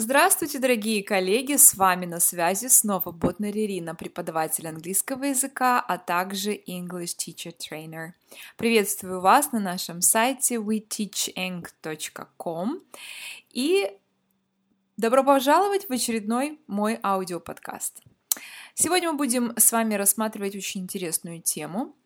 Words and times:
Здравствуйте, 0.00 0.60
дорогие 0.60 1.02
коллеги! 1.02 1.56
С 1.56 1.74
вами 1.74 2.06
на 2.06 2.20
связи 2.20 2.68
снова 2.68 3.10
Ботнер 3.10 3.50
Ирина, 3.50 3.96
преподаватель 3.96 4.68
английского 4.68 5.24
языка, 5.24 5.80
а 5.80 5.98
также 5.98 6.54
English 6.54 7.16
Teacher 7.18 7.52
Trainer. 7.52 8.12
Приветствую 8.56 9.20
вас 9.20 9.50
на 9.50 9.58
нашем 9.58 10.00
сайте 10.00 10.54
weteacheng.com 10.54 12.80
и 13.50 13.90
добро 14.96 15.24
пожаловать 15.24 15.88
в 15.88 15.92
очередной 15.92 16.60
мой 16.68 17.00
аудиоподкаст. 17.02 18.00
Сегодня 18.74 19.10
мы 19.10 19.18
будем 19.18 19.52
с 19.56 19.72
вами 19.72 19.94
рассматривать 19.94 20.54
очень 20.54 20.82
интересную 20.82 21.42
тему. 21.42 21.96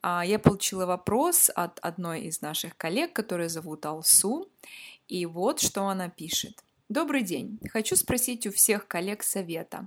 А, 0.00 0.24
я 0.24 0.38
получила 0.38 0.86
вопрос 0.86 1.50
от 1.54 1.78
одной 1.80 2.22
из 2.22 2.40
наших 2.40 2.78
коллег, 2.78 3.12
которая 3.12 3.50
зовут 3.50 3.84
Алсу, 3.84 4.48
и 5.06 5.26
вот 5.26 5.60
что 5.60 5.88
она 5.88 6.08
пишет– 6.08 6.64
Добрый 6.92 7.22
день. 7.22 7.58
Хочу 7.72 7.96
спросить 7.96 8.46
у 8.46 8.52
всех 8.52 8.86
коллег 8.86 9.22
совета. 9.22 9.86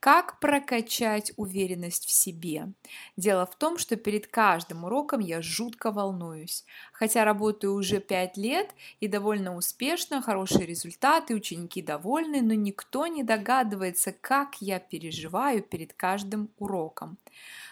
Как 0.00 0.40
прокачать 0.40 1.30
уверенность 1.36 2.06
в 2.06 2.10
себе? 2.10 2.72
Дело 3.14 3.44
в 3.44 3.54
том, 3.56 3.76
что 3.76 3.96
перед 3.96 4.26
каждым 4.26 4.84
уроком 4.84 5.20
я 5.20 5.42
жутко 5.42 5.90
волнуюсь. 5.90 6.64
Хотя 6.94 7.26
работаю 7.26 7.74
уже 7.74 8.00
5 8.00 8.38
лет 8.38 8.70
и 9.00 9.06
довольно 9.06 9.54
успешно, 9.54 10.22
хорошие 10.22 10.64
результаты, 10.64 11.34
ученики 11.34 11.82
довольны, 11.82 12.40
но 12.40 12.54
никто 12.54 13.06
не 13.06 13.22
догадывается, 13.22 14.14
как 14.18 14.56
я 14.62 14.78
переживаю 14.78 15.62
перед 15.62 15.92
каждым 15.92 16.48
уроком. 16.56 17.18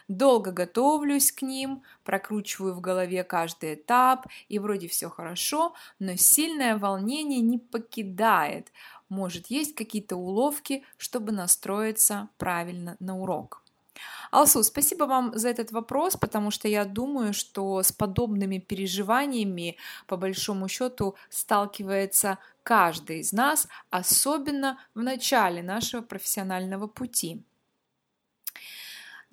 Долго 0.08 0.52
готовлюсь 0.52 1.32
к 1.32 1.40
ним, 1.42 1.82
прокручиваю 2.04 2.74
в 2.74 2.80
голове 2.80 3.24
каждый 3.24 3.74
этап, 3.74 4.26
и 4.48 4.58
вроде 4.58 4.86
все 4.86 5.08
хорошо, 5.08 5.74
но 5.98 6.16
сильное 6.16 6.76
волнение 6.76 7.40
не 7.40 7.58
покидает. 7.58 8.70
Может, 9.09 9.46
есть 9.46 9.74
какие-то 9.74 10.16
уловки, 10.16 10.84
чтобы 10.98 11.32
настроиться 11.32 12.28
правильно 12.36 12.96
на 13.00 13.18
урок. 13.18 13.62
Алсу, 14.30 14.62
спасибо 14.62 15.04
вам 15.04 15.32
за 15.34 15.48
этот 15.48 15.73
вопрос, 15.73 16.16
потому 16.16 16.51
что 16.51 16.68
я 16.68 16.84
думаю, 16.84 17.32
что 17.32 17.82
с 17.82 17.92
подобными 17.92 18.59
переживаниями, 18.59 19.76
по 20.07 20.16
большому 20.16 20.68
счету, 20.68 21.14
сталкивается 21.30 22.38
каждый 22.62 23.20
из 23.20 23.32
нас, 23.32 23.68
особенно 23.90 24.79
в 24.95 25.01
начале 25.01 25.62
нашего 25.62 26.02
профессионального 26.02 26.88
пути. 26.88 27.42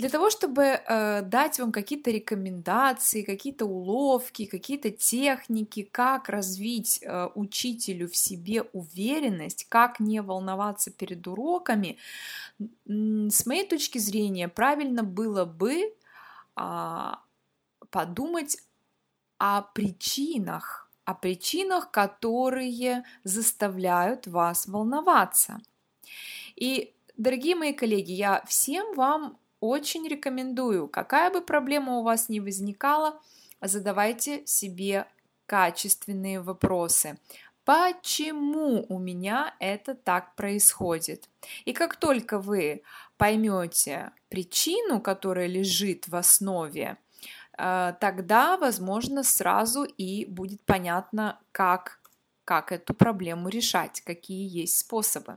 Для 0.01 0.09
того, 0.09 0.31
чтобы 0.31 0.63
э, 0.63 1.21
дать 1.21 1.59
вам 1.59 1.71
какие-то 1.71 2.09
рекомендации, 2.09 3.21
какие-то 3.21 3.65
уловки, 3.65 4.47
какие-то 4.47 4.89
техники, 4.89 5.83
как 5.83 6.27
развить 6.27 7.03
э, 7.03 7.29
учителю 7.35 8.09
в 8.09 8.17
себе 8.17 8.63
уверенность, 8.73 9.67
как 9.69 9.99
не 9.99 10.23
волноваться 10.23 10.89
перед 10.89 11.27
уроками, 11.27 11.99
с 12.87 13.45
моей 13.45 13.67
точки 13.67 13.99
зрения, 13.99 14.47
правильно 14.47 15.03
было 15.03 15.45
бы 15.45 15.93
э, 16.55 17.11
подумать 17.91 18.57
о 19.37 19.61
причинах, 19.61 20.89
о 21.05 21.13
причинах, 21.13 21.91
которые 21.91 23.03
заставляют 23.23 24.25
вас 24.25 24.65
волноваться. 24.65 25.61
И, 26.55 26.91
дорогие 27.17 27.55
мои 27.55 27.73
коллеги, 27.73 28.13
я 28.13 28.43
всем 28.47 28.95
вам 28.95 29.37
очень 29.61 30.07
рекомендую, 30.07 30.89
какая 30.89 31.31
бы 31.31 31.39
проблема 31.39 31.99
у 31.99 32.03
вас 32.03 32.27
ни 32.27 32.39
возникала, 32.39 33.21
задавайте 33.61 34.45
себе 34.45 35.07
качественные 35.45 36.41
вопросы. 36.41 37.17
Почему 37.63 38.85
у 38.89 38.97
меня 38.97 39.53
это 39.59 39.93
так 39.93 40.35
происходит? 40.35 41.29
И 41.65 41.73
как 41.73 41.95
только 41.95 42.39
вы 42.39 42.81
поймете 43.17 44.11
причину, 44.29 44.99
которая 44.99 45.45
лежит 45.45 46.07
в 46.07 46.15
основе, 46.15 46.97
э, 47.57 47.93
тогда, 47.99 48.57
возможно, 48.57 49.23
сразу 49.23 49.83
и 49.83 50.25
будет 50.25 50.61
понятно, 50.65 51.39
как, 51.51 51.99
как 52.45 52.71
эту 52.71 52.95
проблему 52.95 53.47
решать, 53.47 54.01
какие 54.01 54.49
есть 54.49 54.79
способы. 54.79 55.35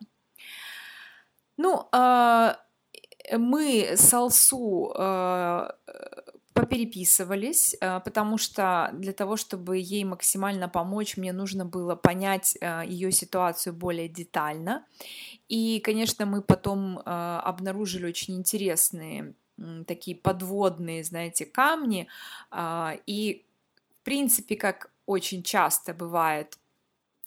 Ну, 1.56 1.88
а, 1.93 2.59
мы 3.33 3.93
с 3.97 4.12
Алсу 4.12 4.93
э, 4.97 5.69
попереписывались, 6.53 7.77
э, 7.81 8.01
потому 8.01 8.39
что 8.39 8.91
для 8.95 9.12
того, 9.12 9.37
чтобы 9.37 9.79
ей 9.79 10.05
максимально 10.05 10.69
помочь, 10.69 11.17
мне 11.17 11.33
нужно 11.33 11.65
было 11.65 11.97
понять 11.97 12.57
э, 12.61 12.83
ее 12.87 13.12
ситуацию 13.12 13.73
более 13.73 14.09
детально. 14.09 14.85
И, 15.49 15.81
конечно, 15.81 16.27
мы 16.27 16.43
потом 16.43 16.99
обнаружили 17.05 18.07
очень 18.07 18.37
интересные 18.37 19.35
такие 19.87 20.17
подводные, 20.17 21.05
знаете, 21.05 21.45
камни. 21.45 22.09
И, 23.06 23.45
в 24.01 24.05
принципе, 24.05 24.56
как 24.56 24.91
очень 25.06 25.43
часто 25.43 25.93
бывает 25.93 26.59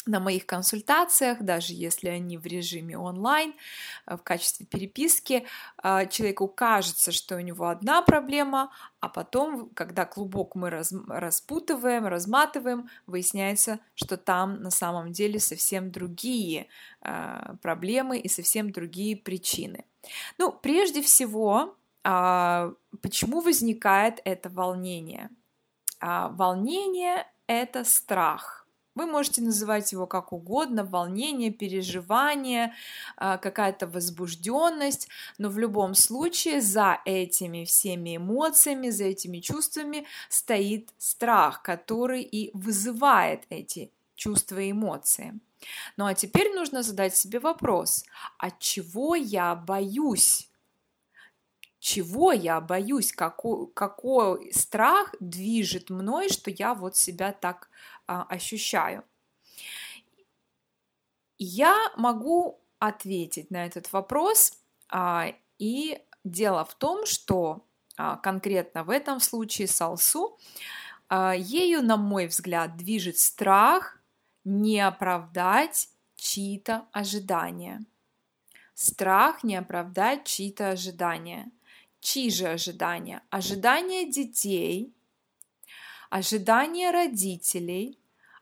на 0.07 0.19
моих 0.19 0.45
консультациях, 0.45 1.41
даже 1.41 1.73
если 1.73 2.09
они 2.09 2.38
в 2.38 2.45
режиме 2.45 2.97
онлайн, 2.97 3.53
э, 4.06 4.16
в 4.16 4.23
качестве 4.23 4.66
переписки, 4.66 5.45
э, 5.84 6.07
человеку 6.09 6.47
кажется, 6.47 7.12
что 7.12 7.35
у 7.35 7.40
него 7.40 7.68
одна 7.68 8.01
проблема, 8.01 8.72
а 9.00 9.09
потом, 9.09 9.69
когда 9.69 10.06
клубок 10.06 10.56
мы 10.56 10.69
распутываем, 10.69 12.07
разматываем, 12.07 12.90
выясняется, 13.06 13.79
что 13.96 14.17
там 14.17 14.62
на 14.62 14.72
самом 14.72 15.12
деле 15.12 15.40
совсем 15.40 15.91
другие 15.91 16.67
э, 17.01 17.56
проблемы 17.62 18.17
и 18.17 18.29
совсем 18.29 18.72
другие 18.72 19.16
причины. 19.16 19.85
Ну, 20.38 20.51
прежде 20.51 21.01
всего, 21.01 21.75
а, 22.03 22.73
почему 23.01 23.41
возникает 23.41 24.22
это 24.23 24.50
волнение? 24.50 25.29
А, 26.00 26.29
волнение– 26.29 27.28
это 27.47 27.84
страх– 27.84 28.66
вы 28.97 29.06
можете 29.06 29.41
называть 29.41 29.91
его 29.91 30.08
как 30.08 30.34
угодно, 30.34 30.84
волнение, 30.84 31.52
переживание, 31.52 32.74
а, 33.16 33.38
какая-то 33.38 33.88
возбужденность, 33.88 35.08
но 35.38 35.50
в 35.50 35.58
любом 35.58 35.96
случае 35.96 36.62
за 36.62 37.00
этими 37.06 37.63
всеми 37.66 38.18
эмоциями, 38.18 38.90
за 38.90 39.06
этими 39.06 39.40
чувствами 39.40 40.06
стоит 40.30 40.90
страх, 40.97 41.62
который 41.62 42.24
и 42.24 42.52
вызывает 42.53 43.44
эти 43.50 43.91
чувства 44.16 44.59
и 44.59 44.72
эмоции. 44.72 45.40
Ну 45.96 46.06
а 46.06 46.14
теперь 46.14 46.53
нужно 46.53 46.84
задать 46.84 47.16
себе 47.16 47.40
вопрос, 47.40 48.06
от 48.38 48.59
чего 48.59 49.16
я 49.16 49.56
боюсь? 49.56 50.50
Чего 51.79 52.31
я 52.31 52.59
боюсь? 52.59 53.14
Какой, 53.14 53.68
какой 53.74 54.52
страх 54.52 55.16
движет 55.19 55.90
мной, 55.90 56.29
что 56.29 56.52
я 56.52 56.74
вот 56.74 56.97
себя 56.97 57.31
так 57.31 57.69
а, 58.07 58.23
ощущаю. 58.23 59.03
Я 61.38 61.91
могу 61.97 62.59
ответить 62.79 63.51
на 63.51 63.66
этот 63.66 63.91
вопрос, 63.91 64.53
а, 64.90 65.34
и 65.59 66.01
дело 66.23 66.66
в 66.66 66.73
том, 66.75 67.06
что 67.06 67.66
а, 67.97 68.16
конкретно 68.17 68.84
в 68.84 68.90
этом 68.90 69.19
случае 69.19 69.67
с 69.67 69.81
Алсу, 69.81 70.38
ею, 71.09 71.84
на 71.84 71.96
мой 71.96 72.28
взгляд, 72.28 72.75
движет 72.75 73.17
страх 73.17 73.97
не 74.44 74.81
оправдать 74.81 75.90
чьи-то 76.17 76.85
ожидания. 76.91 77.85
Страх 78.73 79.41
не 79.41 79.56
оправдать 79.56 80.25
чьи-то 80.25 80.72
ожидания. 80.72 81.50
Чьи 82.01 82.29
же 82.29 82.47
ожидания? 82.47 83.23
Ожидания 83.29 84.06
детей– 84.06 84.94
ожидания 86.09 86.91
родителей, 86.91 88.00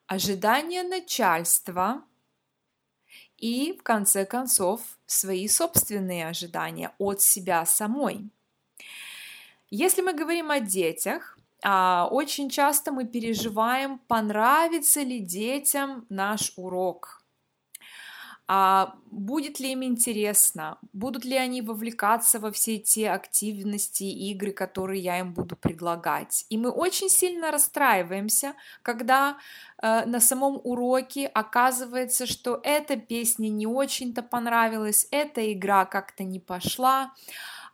ожидания 0.08 0.84
начальства 0.84 2.04
и, 3.38 3.74
в 3.74 3.84
конце 3.84 4.26
концов, 4.26 4.82
свои 5.06 5.48
собственные 5.48 6.28
ожидания 6.28 6.94
от 6.98 7.22
себя 7.22 7.66
самой. 7.66 8.30
Если 9.70 10.02
мы 10.02 10.14
говорим 10.14 10.52
о 10.52 10.60
детях, 10.60 11.38
а, 11.64 12.08
очень 12.12 12.50
часто 12.50 12.92
мы 12.92 13.06
переживаем, 13.06 14.00
понравится 14.08 15.02
ли 15.02 15.20
детям 15.20 16.06
наш 16.10 16.54
урок– 16.56 17.15
а 18.48 18.96
будет 19.10 19.60
ли 19.60 19.72
им 19.72 19.84
интересно, 19.84 20.78
будут 20.94 21.26
ли 21.26 21.36
они 21.36 21.62
вовлекаться 21.62 22.40
во 22.40 22.52
все 22.52 22.78
те 22.78 23.10
активности, 23.10 24.04
игры, 24.04 24.52
которые 24.52 25.02
я 25.02 25.20
им 25.20 25.34
буду 25.34 25.56
предлагать. 25.56 26.46
И 26.50 26.58
мы 26.58 26.70
очень 26.70 27.10
сильно 27.10 27.52
расстраиваемся, 27.52 28.54
когда 28.84 29.38
э, 29.82 30.06
на 30.06 30.20
самом 30.20 30.62
уроке 30.64 31.26
оказывается, 31.26 32.28
что 32.28 32.60
эта 32.64 32.98
песня 32.98 33.50
не 33.50 33.66
очень-то 33.66 34.22
понравилась, 34.22 35.08
эта 35.10 35.52
игра 35.52 35.86
как-то 35.86 36.24
не 36.24 36.40
пошла, 36.40 37.14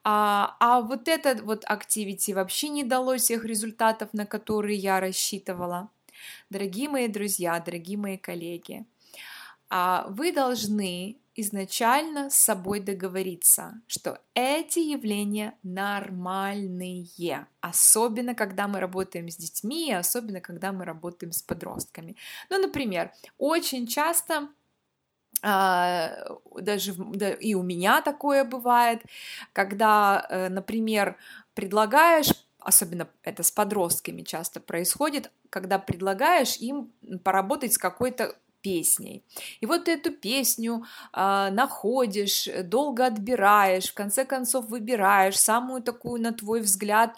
а, 0.03 0.55
а 0.59 0.81
вот 0.81 1.07
этот 1.07 1.41
вот 1.41 1.63
активити 1.65 2.31
вообще 2.31 2.69
не 2.69 2.83
дало 2.83 3.17
тех 3.17 3.43
результатов, 3.45 4.09
на 4.13 4.25
которые 4.25 4.77
я 4.77 4.99
рассчитывала. 4.99 5.89
Дорогие 6.49 6.89
мои 6.89 7.07
друзья, 7.07 7.59
дорогие 7.59 7.97
мои 7.97 8.17
коллеги, 8.17 8.85
вы 10.09 10.33
должны 10.33 11.17
изначально 11.33 12.29
с 12.29 12.35
собой 12.35 12.81
договориться, 12.81 13.81
что 13.87 14.19
эти 14.33 14.79
явления 14.79 15.53
нормальные, 15.63 17.47
особенно 17.61 18.35
когда 18.35 18.67
мы 18.67 18.79
работаем 18.79 19.29
с 19.29 19.37
детьми, 19.37 19.93
особенно 19.93 20.41
когда 20.41 20.73
мы 20.73 20.83
работаем 20.83 21.31
с 21.31 21.41
подростками. 21.41 22.17
Ну, 22.49 22.61
например, 22.61 23.13
очень 23.37 23.87
часто 23.87 24.49
а, 25.41 26.37
даже 26.59 26.93
да, 26.97 27.31
и 27.31 27.53
у 27.53 27.63
меня 27.63 28.01
такое 28.01 28.43
бывает, 28.43 29.01
когда, 29.53 30.27
э, 30.29 30.49
например, 30.49 31.17
предлагаешь 31.55 32.31
особенно 32.59 33.07
это 33.23 33.41
с 33.41 33.51
подростками 33.51 34.21
часто 34.21 34.59
происходит, 34.59 35.31
когда 35.49 35.79
предлагаешь 35.79 36.57
им 36.57 36.91
поработать 37.23 37.73
с 37.73 37.77
какой-то 37.79 38.35
песней. 38.61 39.23
И 39.59 39.65
вот 39.65 39.85
ты 39.85 39.91
эту 39.93 40.11
песню 40.11 40.83
э, 41.13 41.49
находишь, 41.51 42.47
долго 42.63 43.05
отбираешь, 43.05 43.89
в 43.89 43.93
конце 43.93 44.25
концов 44.25 44.67
выбираешь 44.69 45.39
самую 45.39 45.81
такую, 45.81 46.21
на 46.21 46.33
твой 46.33 46.61
взгляд, 46.61 47.15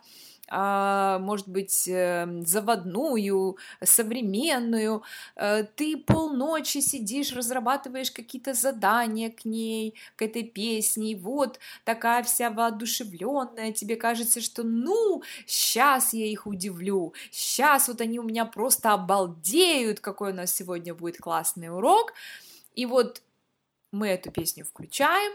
может 0.50 1.48
быть, 1.48 1.88
эм, 1.88 2.46
заводную, 2.46 3.58
современную, 3.84 5.04
э, 5.36 5.64
ты 5.76 5.98
полночи 5.98 6.80
сидишь, 6.80 7.34
разрабатываешь 7.34 8.12
какие-то 8.12 8.54
задания 8.54 9.30
к 9.30 9.46
ней, 9.46 9.96
к 10.16 10.22
этой 10.22 10.44
песне, 10.44 11.14
и 11.14 11.16
вот 11.16 11.60
такая 11.86 12.24
вся 12.24 12.50
воодушевленная, 12.50 13.72
тебе 13.72 13.96
кажется, 13.96 14.42
что 14.42 14.64
ну, 14.64 15.24
сейчас 15.48 16.14
я 16.14 16.26
их 16.26 16.46
удивлю, 16.46 17.14
сейчас 17.32 17.88
вот 17.88 18.02
они 18.02 18.20
у 18.20 18.24
меня 18.24 18.46
просто 18.46 18.94
обалдеют, 18.94 20.02
какой 20.02 20.32
у 20.32 20.36
нас 20.36 20.54
сегодня 20.54 20.94
будет 20.94 21.18
классный 21.18 21.70
урок, 21.70 22.14
и 22.76 22.86
вот 22.86 23.22
мы 23.92 24.10
эту 24.10 24.32
песню 24.32 24.66
включаем, 24.66 25.32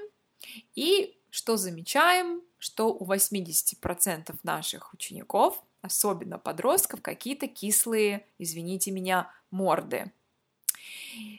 и 0.74 1.16
что 1.30 1.56
замечаем? 1.56 2.42
Что 2.58 2.92
у 2.92 3.06
80% 3.06 4.36
наших 4.42 4.92
учеников, 4.92 5.62
особенно 5.80 6.38
подростков, 6.38 7.00
какие-то 7.02 7.46
кислые, 7.46 8.26
извините 8.38 8.90
меня, 8.90 9.30
морды. 9.50 10.12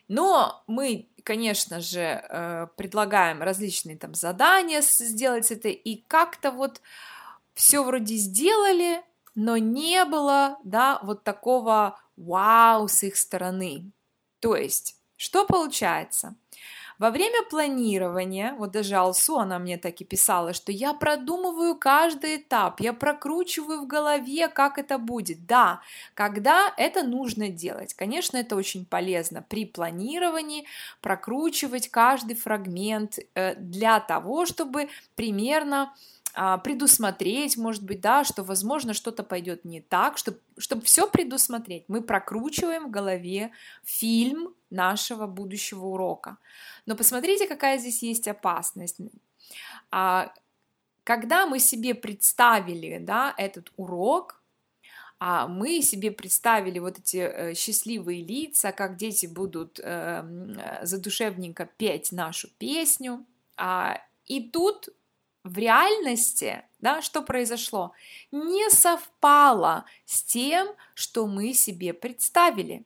Но 0.08 0.64
мы, 0.68 1.08
конечно 1.24 1.80
же, 1.80 2.00
э, 2.00 2.68
предлагаем 2.76 3.42
различные 3.42 3.98
там 3.98 4.14
задания 4.14 4.82
сделать 4.82 5.52
это, 5.52 5.70
и 5.70 6.04
как-то 6.08 6.52
вот 6.52 6.82
все 7.54 7.84
вроде 7.84 8.16
сделали, 8.16 9.02
но 9.36 9.58
не 9.58 10.06
было, 10.06 10.58
да, 10.64 11.00
вот 11.04 11.24
такого 11.24 12.00
вау 12.18 12.88
с 12.88 13.04
их 13.04 13.16
стороны. 13.16 13.92
То 14.40 14.56
есть, 14.56 14.96
что 15.16 15.46
получается? 15.46 16.36
Во 17.00 17.12
время 17.12 17.44
планирования, 17.50 18.54
вот 18.56 18.72
даже 18.72 18.96
Алсу, 18.96 19.38
она 19.38 19.58
мне 19.58 19.78
так 19.78 20.02
и 20.02 20.04
писала, 20.04 20.52
что 20.52 20.74
я 20.74 20.94
продумываю 20.94 21.76
каждый 21.76 22.36
этап, 22.36 22.82
я 22.82 22.92
прокручиваю 22.92 23.82
в 23.82 23.88
голове, 23.88 24.50
как 24.50 24.78
это 24.78 24.98
будет. 24.98 25.46
Да, 25.46 25.82
когда 26.14 26.74
это 26.76 27.04
нужно 27.04 27.48
делать. 27.48 27.94
Конечно, 27.94 28.36
это 28.36 28.58
очень 28.58 28.86
полезно 28.86 29.46
при 29.48 29.66
планировании 29.66 30.66
прокручивать 31.00 31.88
каждый 31.88 32.36
фрагмент 32.36 33.18
э, 33.34 33.56
для 33.56 34.02
того, 34.02 34.46
чтобы 34.46 34.90
примерно 35.16 35.94
предусмотреть, 36.34 37.58
может 37.58 37.84
быть, 37.84 38.02
да, 38.02 38.24
что, 38.24 38.44
возможно, 38.44 38.94
что-то 38.94 39.24
пойдет 39.24 39.66
не 39.66 39.82
так, 39.82 40.18
чтобы, 40.18 40.40
чтобы 40.58 40.84
все 40.84 41.10
предусмотреть. 41.10 41.86
Мы 41.88 42.02
прокручиваем 42.02 42.88
в 42.88 42.92
голове 42.92 43.52
фильм 43.84 44.54
нашего 44.70 45.28
будущего 45.28 45.86
урока. 45.86 46.38
Но 46.86 46.96
посмотрите, 46.96 47.48
какая 47.48 47.78
здесь 47.78 48.04
есть 48.04 48.28
опасность. 48.28 48.98
А, 49.92 50.32
когда 51.04 51.48
мы 51.48 51.60
себе 51.60 51.96
представили 51.96 53.00
да, 53.00 53.34
этот 53.38 53.72
урок, 53.78 54.42
а 55.20 55.48
мы 55.48 55.82
себе 55.82 56.12
представили 56.12 56.80
вот 56.80 57.00
эти 57.00 57.18
э, 57.18 57.54
счастливые 57.54 58.24
лица, 58.24 58.72
как 58.72 58.96
дети 58.96 59.26
будут 59.26 59.80
э, 59.84 60.80
задушевненько 60.84 61.66
петь 61.66 62.14
нашу 62.14 62.48
песню, 62.58 63.26
а, 63.58 64.02
и 64.28 64.42
тут 64.50 64.90
в 65.44 65.58
реальности, 65.58 66.64
да, 66.80 67.02
что 67.02 67.22
произошло, 67.22 67.94
не 68.32 68.70
совпало 68.70 69.86
с 70.06 70.24
тем, 70.24 70.68
что 70.94 71.28
мы 71.28 71.54
себе 71.54 71.94
представили. 71.94 72.86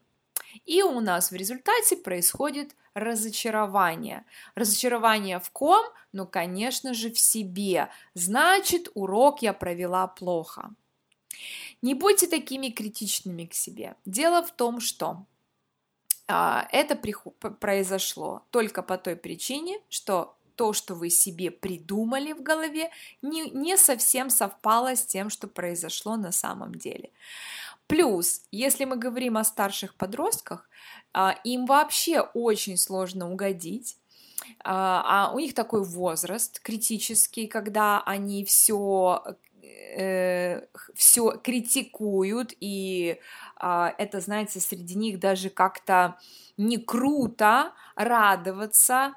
И 0.65 0.83
у 0.83 0.99
нас 0.99 1.31
в 1.31 1.35
результате 1.35 1.97
происходит 1.97 2.75
разочарование. 2.93 4.23
Разочарование 4.55 5.39
в 5.39 5.49
ком? 5.49 5.85
Ну, 6.11 6.27
конечно 6.27 6.93
же, 6.93 7.11
в 7.11 7.19
себе. 7.19 7.89
Значит, 8.13 8.89
урок 8.93 9.41
я 9.41 9.53
провела 9.53 10.07
плохо. 10.07 10.71
Не 11.81 11.95
будьте 11.95 12.27
такими 12.27 12.69
критичными 12.69 13.45
к 13.45 13.53
себе. 13.53 13.95
Дело 14.05 14.43
в 14.43 14.51
том, 14.51 14.79
что 14.79 15.25
а, 16.27 16.67
это 16.71 16.95
произошло 16.95 18.45
только 18.51 18.83
по 18.83 18.97
той 18.97 19.15
причине, 19.15 19.79
что 19.89 20.37
то, 20.55 20.73
что 20.73 20.95
вы 20.95 21.09
себе 21.09 21.51
придумали 21.51 22.33
в 22.33 22.43
голове, 22.43 22.89
не, 23.21 23.49
не 23.49 23.77
совсем 23.77 24.29
совпало 24.29 24.95
с 24.95 25.05
тем, 25.05 25.29
что 25.29 25.47
произошло 25.47 26.15
на 26.15 26.31
самом 26.31 26.75
деле. 26.75 27.11
Плюс, 27.87 28.41
если 28.51 28.85
мы 28.85 28.95
говорим 28.95 29.37
о 29.37 29.43
старших 29.43 29.95
подростках, 29.95 30.69
а, 31.13 31.35
им 31.43 31.65
вообще 31.65 32.21
очень 32.21 32.77
сложно 32.77 33.31
угодить, 33.31 33.97
а, 34.63 35.27
а 35.29 35.33
у 35.33 35.39
них 35.39 35.53
такой 35.53 35.83
возраст 35.83 36.59
критический, 36.59 37.47
когда 37.47 38.01
они 38.03 38.45
все 38.45 39.23
э, 39.95 40.65
все 40.95 41.39
критикуют, 41.43 42.53
и 42.59 43.19
а, 43.57 43.93
это, 43.97 44.19
знаете, 44.19 44.59
среди 44.59 44.95
них 44.95 45.19
даже 45.19 45.49
как-то 45.49 46.17
не 46.57 46.77
круто 46.77 47.73
радоваться 47.95 49.13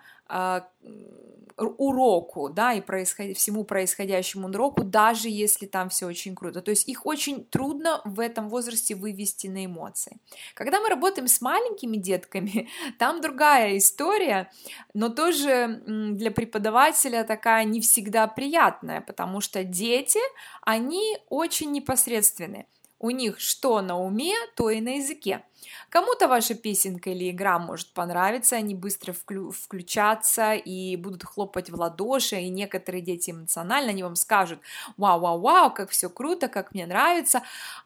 уроку, 1.56 2.48
да, 2.50 2.74
и 2.74 2.80
происход... 2.80 3.36
всему 3.36 3.64
происходящему 3.64 4.48
уроку, 4.48 4.84
даже 4.84 5.28
если 5.28 5.66
там 5.66 5.88
все 5.88 6.06
очень 6.06 6.34
круто. 6.34 6.60
То 6.60 6.70
есть 6.70 6.88
их 6.88 7.06
очень 7.06 7.44
трудно 7.44 8.02
в 8.04 8.20
этом 8.20 8.48
возрасте 8.48 8.94
вывести 8.94 9.46
на 9.46 9.64
эмоции. 9.64 10.18
Когда 10.54 10.80
мы 10.80 10.88
работаем 10.88 11.28
с 11.28 11.40
маленькими 11.40 11.96
детками, 11.96 12.68
там 12.98 13.20
другая 13.20 13.78
история, 13.78 14.50
но 14.92 15.08
тоже 15.08 15.82
для 15.86 16.30
преподавателя 16.30 17.24
такая 17.24 17.64
не 17.64 17.80
всегда 17.80 18.26
приятная, 18.26 19.00
потому 19.00 19.40
что 19.40 19.64
дети, 19.64 20.20
они 20.62 21.18
очень 21.28 21.72
непосредственны. 21.72 22.66
У 23.06 23.10
них 23.10 23.38
что 23.38 23.82
на 23.82 23.96
уме, 23.96 24.34
то 24.56 24.68
и 24.68 24.80
на 24.80 24.96
языке. 24.96 25.44
Кому-то 25.90 26.26
ваша 26.26 26.56
песенка 26.56 27.10
или 27.10 27.30
игра 27.30 27.56
может 27.60 27.92
понравиться, 27.92 28.56
они 28.56 28.74
быстро 28.74 29.12
вклю- 29.12 29.52
включатся 29.52 30.54
и 30.54 30.96
будут 30.96 31.22
хлопать 31.22 31.70
в 31.70 31.76
ладоши, 31.76 32.34
и 32.34 32.48
некоторые 32.48 33.02
дети 33.02 33.30
эмоционально, 33.30 33.90
они 33.90 34.02
вам 34.02 34.16
скажут, 34.16 34.58
вау-вау-вау, 34.96 35.72
как 35.72 35.90
все 35.90 36.10
круто, 36.10 36.48
как 36.48 36.74
мне 36.74 36.84
нравится, 36.84 37.42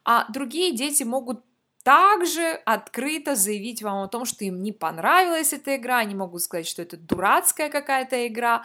а 0.07 0.25
другие 0.33 0.75
дети 0.75 1.03
могут 1.03 1.45
также 1.83 2.53
открыто 2.65 3.35
заявить 3.35 3.83
вам 3.83 4.05
о 4.05 4.09
том, 4.09 4.25
что 4.25 4.47
им 4.47 4.63
не 4.63 4.73
понравилась 4.73 5.53
эта 5.53 5.77
игра, 5.77 5.99
они 5.99 6.15
могут 6.15 6.41
сказать, 6.41 6.67
что 6.67 6.81
это 6.81 6.97
дурацкая 6.97 7.69
какая-то 7.69 8.27
игра, 8.27 8.65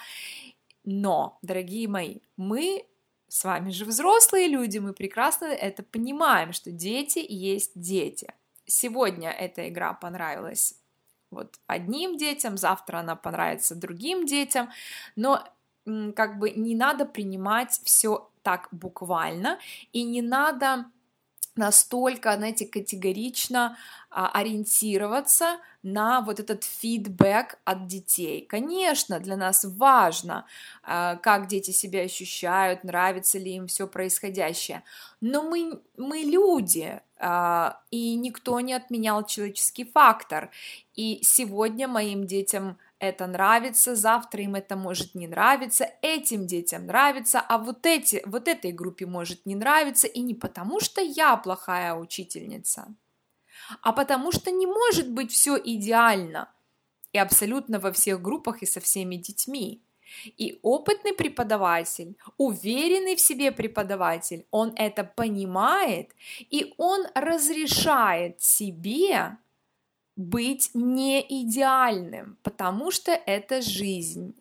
но, 0.85 1.38
дорогие 1.41 1.89
мои, 1.89 2.19
мы 2.38 2.85
с 3.27 3.44
вами 3.44 3.72
же 3.72 3.86
взрослые 3.86 4.48
люди, 4.48 4.77
мы 4.77 4.94
прекрасно 4.94 5.46
это 5.46 5.84
понимаем, 5.84 6.53
что 6.53 6.72
дети 6.72 7.25
есть 7.27 7.72
дети. 7.75 8.34
Сегодня 8.65 9.32
эта 9.32 9.67
игра 9.70 9.94
понравилась 9.94 10.79
вот 11.32 11.60
одним 11.67 12.17
детям, 12.17 12.58
завтра 12.58 13.00
она 13.00 13.15
понравится 13.15 13.75
другим 13.75 14.25
детям, 14.25 14.70
но 15.15 15.44
как 16.15 16.39
бы 16.39 16.51
не 16.51 16.75
надо 16.75 17.05
принимать 17.05 17.79
все 17.84 18.29
так 18.41 18.67
буквально 18.72 19.60
и 19.91 20.03
не 20.03 20.22
надо 20.22 20.86
настолько, 21.55 22.35
знаете, 22.35 22.65
категорично 22.65 23.77
а, 24.09 24.29
ориентироваться 24.29 25.57
на 25.83 26.21
вот 26.21 26.39
этот 26.39 26.63
фидбэк 26.63 27.59
от 27.63 27.88
детей. 27.88 28.45
Конечно, 28.45 29.19
для 29.19 29.38
нас 29.38 29.65
важно, 29.65 30.45
а, 30.83 31.15
как 31.17 31.47
дети 31.47 31.71
себя 31.71 32.01
ощущают, 32.01 32.83
нравится 32.83 33.38
ли 33.38 33.55
им 33.55 33.67
все 33.67 33.88
происходящее, 33.88 34.83
но 35.21 35.43
мы, 35.43 35.81
мы 35.97 36.19
люди, 36.19 37.01
а, 37.17 37.79
и 37.91 38.15
никто 38.15 38.59
не 38.59 38.74
отменял 38.74 39.25
человеческий 39.25 39.85
фактор. 39.85 40.51
И 40.95 41.19
сегодня 41.24 41.88
моим 41.88 42.25
детям 42.25 42.77
это 43.09 43.27
нравится, 43.27 43.95
завтра 43.95 44.41
им 44.43 44.55
это 44.55 44.75
может 44.75 45.15
не 45.15 45.27
нравиться, 45.27 45.88
этим 46.01 46.47
детям 46.47 46.85
нравится, 46.88 47.39
а 47.39 47.57
вот, 47.57 47.85
эти, 47.85 48.21
вот 48.25 48.47
этой 48.47 48.71
группе 48.71 49.05
может 49.05 49.45
не 49.45 49.55
нравиться, 49.55 50.07
и 50.07 50.21
не 50.21 50.33
потому, 50.33 50.79
что 50.79 51.01
я 51.01 51.38
плохая 51.38 51.93
учительница, 51.95 52.95
а 53.81 53.93
потому 53.93 54.31
что 54.31 54.51
не 54.51 54.67
может 54.67 55.09
быть 55.12 55.31
все 55.31 55.57
идеально. 55.57 56.51
и 57.13 57.17
абсолютно 57.17 57.79
во 57.79 57.91
всех 57.91 58.21
группах 58.21 58.62
и 58.62 58.65
со 58.65 58.79
всеми 58.81 59.15
детьми. 59.15 59.81
И 60.38 60.59
опытный 60.62 61.13
преподаватель, 61.13 62.15
уверенный 62.38 63.15
в 63.15 63.19
себе 63.21 63.51
преподаватель, 63.51 64.45
он 64.51 64.74
это 64.75 65.03
понимает, 65.03 66.12
и 66.51 66.74
он 66.77 67.07
разрешает 67.15 68.41
себе 68.41 69.38
быть 70.15 70.72
не 70.74 71.22
идеальным, 71.22 72.38
потому 72.43 72.91
что 72.91 73.12
это 73.12 73.62
жизнь. 73.62 74.36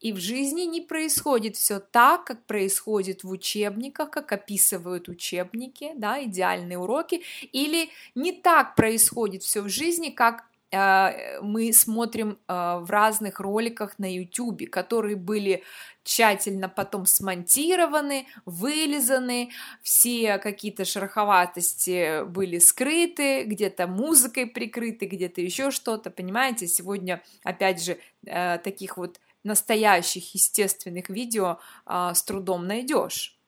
И 0.00 0.12
в 0.12 0.18
жизни 0.18 0.62
не 0.62 0.80
происходит 0.80 1.56
все 1.56 1.80
так, 1.80 2.24
как 2.24 2.44
происходит 2.46 3.24
в 3.24 3.30
учебниках, 3.30 4.10
как 4.10 4.32
описывают 4.32 5.08
учебники, 5.08 5.92
да, 5.96 6.22
идеальные 6.24 6.78
уроки, 6.78 7.22
или 7.52 7.90
не 8.14 8.32
так 8.32 8.74
происходит 8.74 9.42
все 9.42 9.60
в 9.60 9.68
жизни, 9.68 10.10
как 10.10 10.46
мы 10.72 11.72
смотрим 11.72 12.38
э, 12.48 12.78
в 12.80 12.90
разных 12.90 13.40
роликах 13.40 13.98
на 13.98 14.12
YouTube, 14.12 14.68
которые 14.68 15.16
были 15.16 15.62
тщательно 16.02 16.68
потом 16.68 17.06
смонтированы, 17.06 18.26
вылизаны, 18.44 19.50
все 19.82 20.38
какие-то 20.38 20.84
шероховатости 20.84 22.24
были 22.24 22.58
скрыты, 22.58 23.44
где-то 23.44 23.86
музыкой 23.86 24.46
прикрыты, 24.46 25.06
где-то 25.06 25.40
еще 25.40 25.70
что-то, 25.70 26.10
понимаете? 26.10 26.66
Сегодня, 26.66 27.22
опять 27.42 27.82
же, 27.82 27.98
э, 28.26 28.58
таких 28.58 28.96
вот 28.96 29.20
настоящих 29.44 30.34
естественных 30.34 31.08
видео 31.08 31.60
с 31.86 32.20
трудом 32.24 32.66
найдешь. 32.66 33.38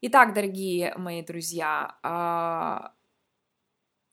Итак, 0.00 0.32
дорогие 0.32 0.94
мои 0.96 1.22
друзья, 1.22 2.92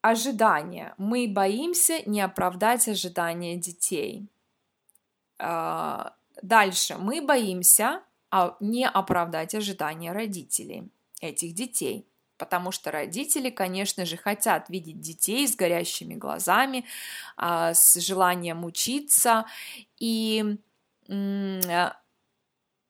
ожидания. 0.09 0.93
Мы 0.97 1.27
боимся 1.27 2.07
не 2.07 2.21
оправдать 2.21 2.87
ожидания 2.87 3.55
детей. 3.55 4.27
А, 5.39 6.13
дальше. 6.41 6.97
Мы 6.99 7.21
боимся 7.21 8.01
не 8.59 8.87
оправдать 8.87 9.55
ожидания 9.55 10.11
родителей 10.11 10.89
этих 11.21 11.53
детей 11.53 12.05
потому 12.37 12.73
что 12.73 12.91
родители, 12.91 13.49
конечно 13.49 14.05
же, 14.05 14.17
хотят 14.17 14.69
видеть 14.69 14.99
детей 14.99 15.47
с 15.47 15.55
горящими 15.55 16.15
глазами, 16.15 16.83
а, 17.37 17.73
с 17.73 17.95
желанием 18.01 18.65
учиться, 18.65 19.45
и, 19.99 20.57
а, 21.07 21.97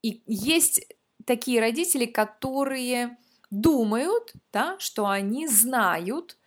и 0.01 0.23
есть 0.25 0.87
такие 1.25 1.59
родители, 1.59 2.07
которые 2.07 3.17
думают, 3.51 4.33
да, 4.51 4.79
что 4.79 5.05
они 5.07 5.47
знают, 5.47 6.37
а, 6.39 6.44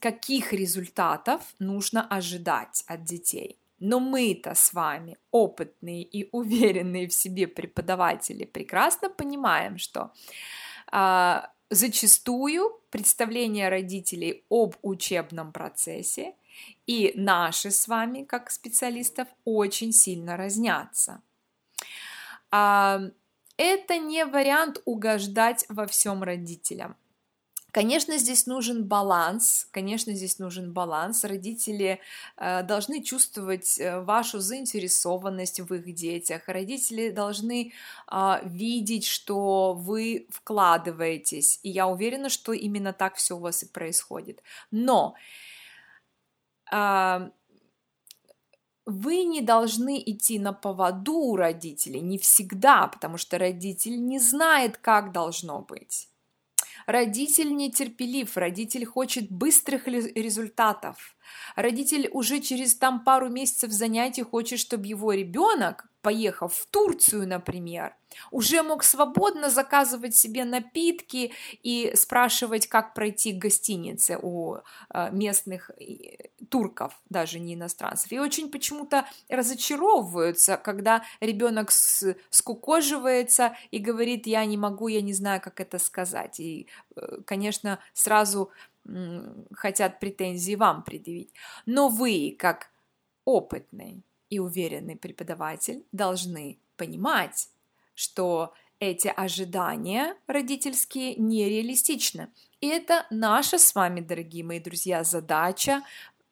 каких 0.00 0.52
результатов 0.52 1.42
нужно 1.60 2.06
ожидать 2.06 2.84
от 2.88 3.04
детей. 3.04 3.58
Но 3.78 4.00
мы-то 4.00 4.54
с 4.54 4.72
вами, 4.72 5.16
опытные 5.30 6.02
и 6.02 6.28
уверенные 6.32 7.08
в 7.08 7.12
себе 7.12 7.46
преподаватели, 7.46 8.44
прекрасно 8.44 9.10
понимаем, 9.10 9.78
что 9.78 10.12
а, 10.90 11.50
зачастую 11.70 12.80
представления 12.90 13.68
родителей 13.68 14.44
об 14.50 14.76
учебном 14.82 15.52
процессе 15.52 16.34
и 16.86 17.12
наши 17.16 17.70
с 17.70 17.88
вами, 17.88 18.24
как 18.24 18.50
специалистов, 18.50 19.26
очень 19.44 19.92
сильно 19.92 20.36
разнятся. 20.36 21.22
А, 22.50 23.00
это 23.56 23.98
не 23.98 24.24
вариант 24.24 24.80
угождать 24.84 25.64
во 25.68 25.86
всем 25.86 26.22
родителям. 26.22 26.96
Конечно, 27.72 28.18
здесь 28.18 28.46
нужен 28.46 28.84
баланс, 28.84 29.66
конечно, 29.70 30.12
здесь 30.12 30.38
нужен 30.38 30.74
баланс. 30.74 31.24
Родители 31.24 32.00
э, 32.36 32.62
должны 32.64 33.02
чувствовать 33.02 33.80
э, 33.80 34.02
вашу 34.02 34.40
заинтересованность 34.40 35.58
в 35.60 35.74
их 35.74 35.94
детях. 35.94 36.42
Родители 36.48 37.08
должны 37.08 37.72
э, 38.10 38.34
видеть, 38.44 39.06
что 39.06 39.72
вы 39.72 40.26
вкладываетесь. 40.28 41.60
И 41.62 41.70
я 41.70 41.86
уверена, 41.88 42.28
что 42.28 42.52
именно 42.52 42.92
так 42.92 43.14
все 43.16 43.36
у 43.36 43.40
вас 43.40 43.62
и 43.62 43.66
происходит. 43.66 44.42
Но 44.70 45.14
э, 46.70 47.30
вы 48.84 49.24
не 49.24 49.40
должны 49.40 49.98
идти 50.04 50.38
на 50.38 50.52
поводу 50.52 51.14
у 51.14 51.36
родителей, 51.36 52.02
не 52.02 52.18
всегда, 52.18 52.86
потому 52.88 53.16
что 53.16 53.38
родитель 53.38 54.04
не 54.04 54.18
знает, 54.18 54.76
как 54.76 55.12
должно 55.12 55.60
быть. 55.62 56.11
Родитель 56.86 57.54
нетерпелив, 57.54 58.36
родитель 58.36 58.84
хочет 58.84 59.30
быстрых 59.30 59.86
результатов. 59.86 61.16
Родитель 61.56 62.08
уже 62.12 62.40
через 62.40 62.74
там 62.74 63.04
пару 63.04 63.28
месяцев 63.28 63.70
занятий 63.72 64.22
хочет, 64.22 64.58
чтобы 64.58 64.86
его 64.86 65.12
ребенок, 65.12 65.86
поехав 66.02 66.54
в 66.54 66.66
Турцию, 66.66 67.28
например, 67.28 67.94
уже 68.30 68.62
мог 68.62 68.82
свободно 68.82 69.50
заказывать 69.50 70.16
себе 70.16 70.44
напитки 70.44 71.32
и 71.62 71.92
спрашивать, 71.94 72.66
как 72.66 72.94
пройти 72.94 73.32
к 73.32 73.38
гостинице 73.38 74.18
у 74.20 74.56
э, 74.92 75.10
местных 75.12 75.70
турков, 76.48 77.00
даже 77.08 77.38
не 77.38 77.54
иностранцев. 77.54 78.12
И 78.12 78.18
очень 78.18 78.50
почему-то 78.50 79.06
разочаровываются, 79.28 80.56
когда 80.56 81.02
ребенок 81.20 81.70
скукоживается 81.70 83.56
и 83.70 83.78
говорит, 83.78 84.26
я 84.26 84.44
не 84.44 84.56
могу, 84.56 84.88
я 84.88 85.00
не 85.00 85.14
знаю, 85.14 85.40
как 85.40 85.60
это 85.60 85.78
сказать. 85.78 86.40
И, 86.40 86.66
э, 86.96 87.18
конечно, 87.24 87.78
сразу 87.94 88.50
хотят 89.54 90.00
претензии 90.00 90.54
вам 90.54 90.82
предъявить. 90.82 91.30
Но 91.66 91.88
вы, 91.88 92.34
как 92.38 92.70
опытный 93.24 94.02
и 94.30 94.38
уверенный 94.38 94.96
преподаватель, 94.96 95.84
должны 95.92 96.58
понимать, 96.76 97.48
что 97.94 98.54
эти 98.80 99.08
ожидания 99.08 100.16
родительские 100.26 101.14
нереалистичны. 101.14 102.28
И 102.60 102.68
это 102.68 103.06
наша 103.10 103.58
с 103.58 103.74
вами, 103.74 104.00
дорогие 104.00 104.42
мои 104.42 104.58
друзья, 104.58 105.04
задача 105.04 105.82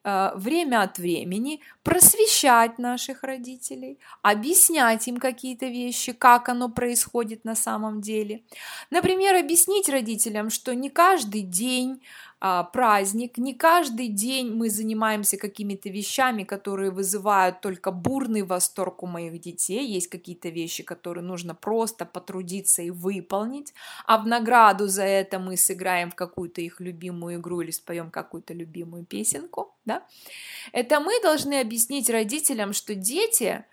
Э, 0.02 0.30
время 0.34 0.80
от 0.82 0.98
времени 0.98 1.60
просвещать 1.82 2.78
наших 2.78 3.22
родителей, 3.22 3.98
объяснять 4.22 5.06
им 5.08 5.18
какие-то 5.18 5.66
вещи, 5.66 6.12
как 6.12 6.48
оно 6.48 6.70
происходит 6.70 7.44
на 7.44 7.54
самом 7.54 8.00
деле. 8.00 8.42
Например, 8.90 9.34
объяснить 9.34 9.90
родителям, 9.90 10.48
что 10.48 10.74
не 10.74 10.88
каждый 10.88 11.42
день 11.42 12.02
а, 12.42 12.64
праздник. 12.64 13.36
Не 13.36 13.54
каждый 13.54 14.08
день 14.08 14.54
мы 14.54 14.70
занимаемся 14.70 15.36
какими-то 15.36 15.90
вещами, 15.90 16.44
которые 16.44 16.90
вызывают 16.90 17.60
только 17.60 17.90
бурный 17.90 18.42
восторг 18.42 19.02
у 19.02 19.06
моих 19.06 19.38
детей. 19.40 19.86
Есть 19.86 20.08
какие-то 20.08 20.48
вещи, 20.48 20.82
которые 20.82 21.22
нужно 21.22 21.54
просто 21.54 22.06
потрудиться 22.06 22.80
и 22.80 22.88
выполнить, 22.88 23.74
а 24.06 24.16
в 24.16 24.26
награду 24.26 24.88
за 24.88 25.02
это 25.02 25.38
мы 25.38 25.58
сыграем 25.58 26.10
в 26.10 26.14
какую-то 26.14 26.62
их 26.62 26.80
любимую 26.80 27.38
игру 27.38 27.60
или 27.60 27.72
споем 27.72 28.10
какую-то 28.10 28.54
любимую 28.54 29.04
песенку. 29.04 29.74
Да? 29.84 30.02
Это 30.72 30.98
мы 31.00 31.20
должны 31.22 31.60
объяснить 31.60 32.08
родителям, 32.08 32.72
что 32.72 32.94
дети 32.94 33.66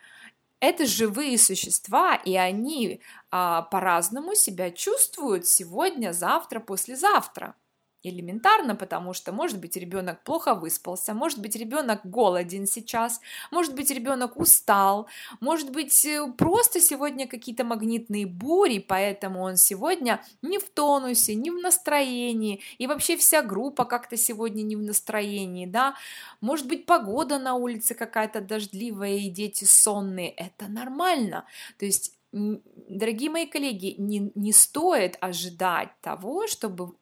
это 0.60 0.86
живые 0.86 1.38
существа, 1.38 2.16
и 2.16 2.36
они 2.36 3.00
а, 3.32 3.62
по-разному 3.62 4.36
себя 4.36 4.72
чувствуют 4.72 5.48
сегодня, 5.48 6.12
завтра, 6.12 6.60
послезавтра 6.60 7.56
элементарно, 8.04 8.76
потому 8.76 9.14
что, 9.14 9.32
может 9.32 9.60
быть, 9.60 9.76
ребенок 9.76 10.24
плохо 10.24 10.56
выспался, 10.56 11.14
может 11.14 11.40
быть, 11.40 11.56
ребенок 11.56 12.02
голоден 12.04 12.66
сейчас, 12.66 13.22
может 13.52 13.76
быть, 13.76 13.92
ребенок 13.92 14.38
устал, 14.38 15.08
может 15.40 15.72
быть, 15.72 16.06
э, 16.06 16.32
просто 16.38 16.80
сегодня 16.80 17.28
какие-то 17.28 17.64
магнитные 17.64 18.26
бури, 18.26 18.80
поэтому 18.80 19.42
он 19.42 19.58
сегодня 19.58 20.24
не 20.42 20.60
в 20.60 20.70
тонусе, 20.70 21.36
не 21.36 21.52
в 21.52 21.56
настроении, 21.56 22.62
и 22.78 22.88
вообще 22.88 23.18
вся 23.18 23.42
группа 23.42 23.86
как-то 23.86 24.18
сегодня 24.18 24.64
не 24.64 24.76
в 24.76 24.82
настроении, 24.82 25.66
да, 25.66 25.96
может 26.42 26.68
быть, 26.68 26.86
погода 26.86 27.40
на 27.40 27.56
улице 27.56 27.96
какая-то 27.96 28.42
дождливая, 28.42 29.18
и 29.18 29.30
дети 29.30 29.64
сонные, 29.64 30.30
это 30.30 30.68
нормально, 30.68 31.46
то 31.78 31.86
есть 31.86 32.14
Дорогие 32.34 33.30
мои 33.30 33.46
коллеги, 33.46 33.96
не, 33.98 34.32
не 34.36 34.52
стоит 34.52 35.18
ожидать 35.22 35.90
того, 36.02 36.46
чтобы 36.48 36.94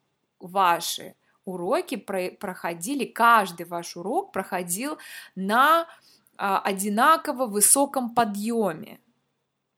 ваши 0.48 1.16
уроки 1.46 1.96
про 1.96 2.32
проходили, 2.32 3.06
каждый 3.06 3.66
ваш 3.66 3.96
урок 3.96 4.32
проходил 4.32 4.98
на 5.36 5.88
а, 6.38 6.60
одинаково 6.60 7.46
высоком 7.46 8.14
подъеме. 8.14 9.00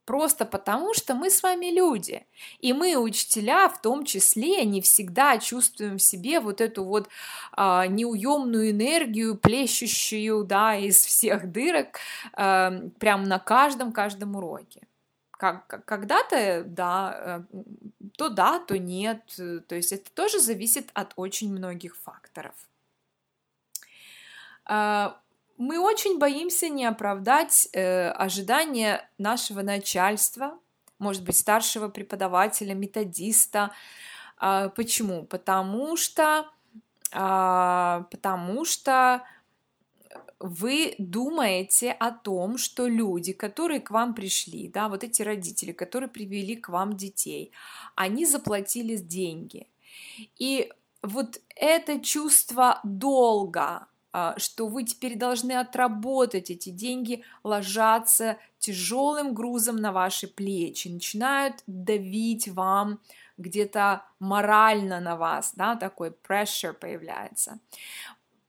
Просто 0.06 0.46
потому, 0.46 0.94
что 0.94 1.16
мы 1.16 1.30
с 1.30 1.44
вами 1.44 1.66
люди. 1.66 2.26
И 2.60 2.72
мы, 2.72 2.96
учителя, 2.96 3.68
в 3.68 3.82
том 3.82 4.06
числе, 4.06 4.64
не 4.64 4.80
всегда 4.80 5.38
чувствуем 5.38 5.98
в 5.98 6.02
себе 6.02 6.40
вот 6.40 6.62
эту 6.62 6.86
вот 6.86 7.10
а, 7.52 7.86
неуемную 7.88 8.72
энергию, 8.72 9.38
плещущую 9.38 10.46
да, 10.46 10.78
из 10.78 11.04
всех 11.04 11.52
дырок, 11.52 12.00
а, 12.32 12.72
прям 13.00 13.26
на 13.26 13.38
каждом-каждом 13.38 14.38
уроке. 14.38 14.87
Как, 15.38 15.86
когда-то, 15.86 16.64
да, 16.66 17.46
э, 17.52 17.58
то 18.18 18.30
да, 18.30 18.60
то 18.60 18.78
нет. 18.78 19.22
То 19.36 19.76
есть 19.76 19.92
это 19.92 20.12
тоже 20.12 20.40
зависит 20.40 20.90
от 20.94 21.14
очень 21.16 21.52
многих 21.52 21.96
факторов. 21.96 22.56
А, 24.66 25.20
мы 25.58 25.80
очень 25.80 26.20
боимся 26.20 26.70
не 26.70 26.86
оправдать 26.86 27.70
э, 27.74 28.10
ожидания 28.10 29.10
нашего 29.18 29.62
начальства, 29.62 30.60
может 31.00 31.24
быть, 31.24 31.38
старшего 31.38 31.88
преподавателя, 31.88 32.74
методиста. 32.74 33.72
А, 34.38 34.70
почему? 34.70 35.26
Потому 35.26 35.98
что, 35.98 36.50
а, 37.12 38.06
потому 38.12 38.66
что 38.66 39.24
вы 40.40 40.96
думаете 40.98 41.92
о 41.92 42.12
том, 42.12 42.58
что 42.58 42.88
люди, 42.88 43.34
которые 43.34 43.80
к 43.80 43.92
вам 43.92 44.14
пришли, 44.14 44.68
да, 44.68 44.88
вот 44.88 45.04
эти 45.04 45.22
родители, 45.22 45.72
которые 45.72 46.10
привели 46.10 46.56
к 46.56 46.70
вам 46.70 46.96
детей, 46.96 47.52
они 47.96 48.26
заплатили 48.26 48.96
деньги. 48.98 49.68
И 50.38 50.72
вот 51.02 51.40
это 51.56 52.00
чувство 52.00 52.80
долга, 52.84 53.88
а, 54.14 54.38
что 54.38 54.68
вы 54.68 54.84
теперь 54.84 55.16
должны 55.16 55.54
отработать 55.54 56.50
эти 56.50 56.70
деньги, 56.70 57.24
ложатся 57.44 58.38
тяжелым 58.60 59.34
грузом 59.34 59.78
на 59.78 59.92
ваши 59.92 60.28
плечи, 60.28 60.88
начинают 60.88 61.64
давить 61.68 62.48
вам 62.48 63.00
где-то 63.38 64.04
морально 64.20 65.00
на 65.00 65.16
вас, 65.16 65.54
да, 65.56 65.76
такой 65.76 66.10
pressure 66.10 66.74
появляется. 66.74 67.60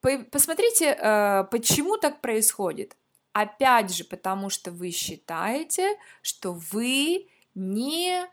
Посмотрите, 0.01 0.97
э, 0.99 1.45
почему 1.51 1.97
так 1.97 2.21
происходит. 2.21 2.97
Опять 3.33 3.95
же, 3.95 4.05
потому 4.05 4.51
что 4.51 4.71
вы 4.71 4.91
считаете, 4.91 5.97
что 6.23 6.53
вы 6.73 7.29
не 7.55 8.27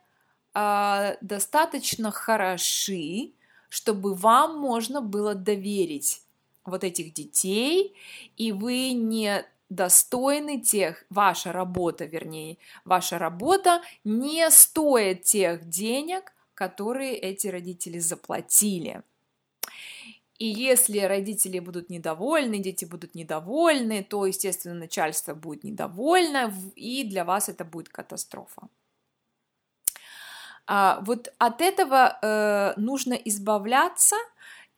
а, 0.57 1.17
достаточно 1.19 2.11
хороши, 2.11 3.33
чтобы 3.67 4.15
вам 4.15 4.57
можно 4.57 5.01
было 5.01 5.35
доверить 5.35 6.21
вот 6.63 6.83
этих 6.83 7.13
детей, 7.13 7.93
и 8.37 8.53
вы 8.53 8.93
не 8.93 9.45
достойны 9.69 10.61
тех, 10.61 11.03
ваша 11.09 11.51
работа, 11.51 12.05
вернее, 12.05 12.57
ваша 12.85 13.19
работа 13.19 13.81
не 14.05 14.49
стоит 14.49 15.23
тех 15.23 15.67
денег, 15.67 16.31
которые 16.53 17.15
эти 17.17 17.47
родители 17.47 17.99
заплатили. 17.99 19.03
И 20.37 20.45
если 20.45 20.99
родители 20.99 21.59
будут 21.59 21.89
недовольны, 21.89 22.59
дети 22.59 22.85
будут 22.85 23.15
недовольны, 23.15 24.03
то, 24.03 24.25
естественно, 24.25 24.75
начальство 24.75 25.33
будет 25.33 25.63
недовольно, 25.63 26.53
и 26.75 27.03
для 27.03 27.23
вас 27.23 27.49
это 27.49 27.63
будет 27.63 27.89
катастрофа. 27.89 28.67
А, 30.67 30.99
вот 31.05 31.33
от 31.37 31.61
этого 31.61 32.17
э, 32.21 32.73
нужно 32.77 33.13
избавляться, 33.13 34.15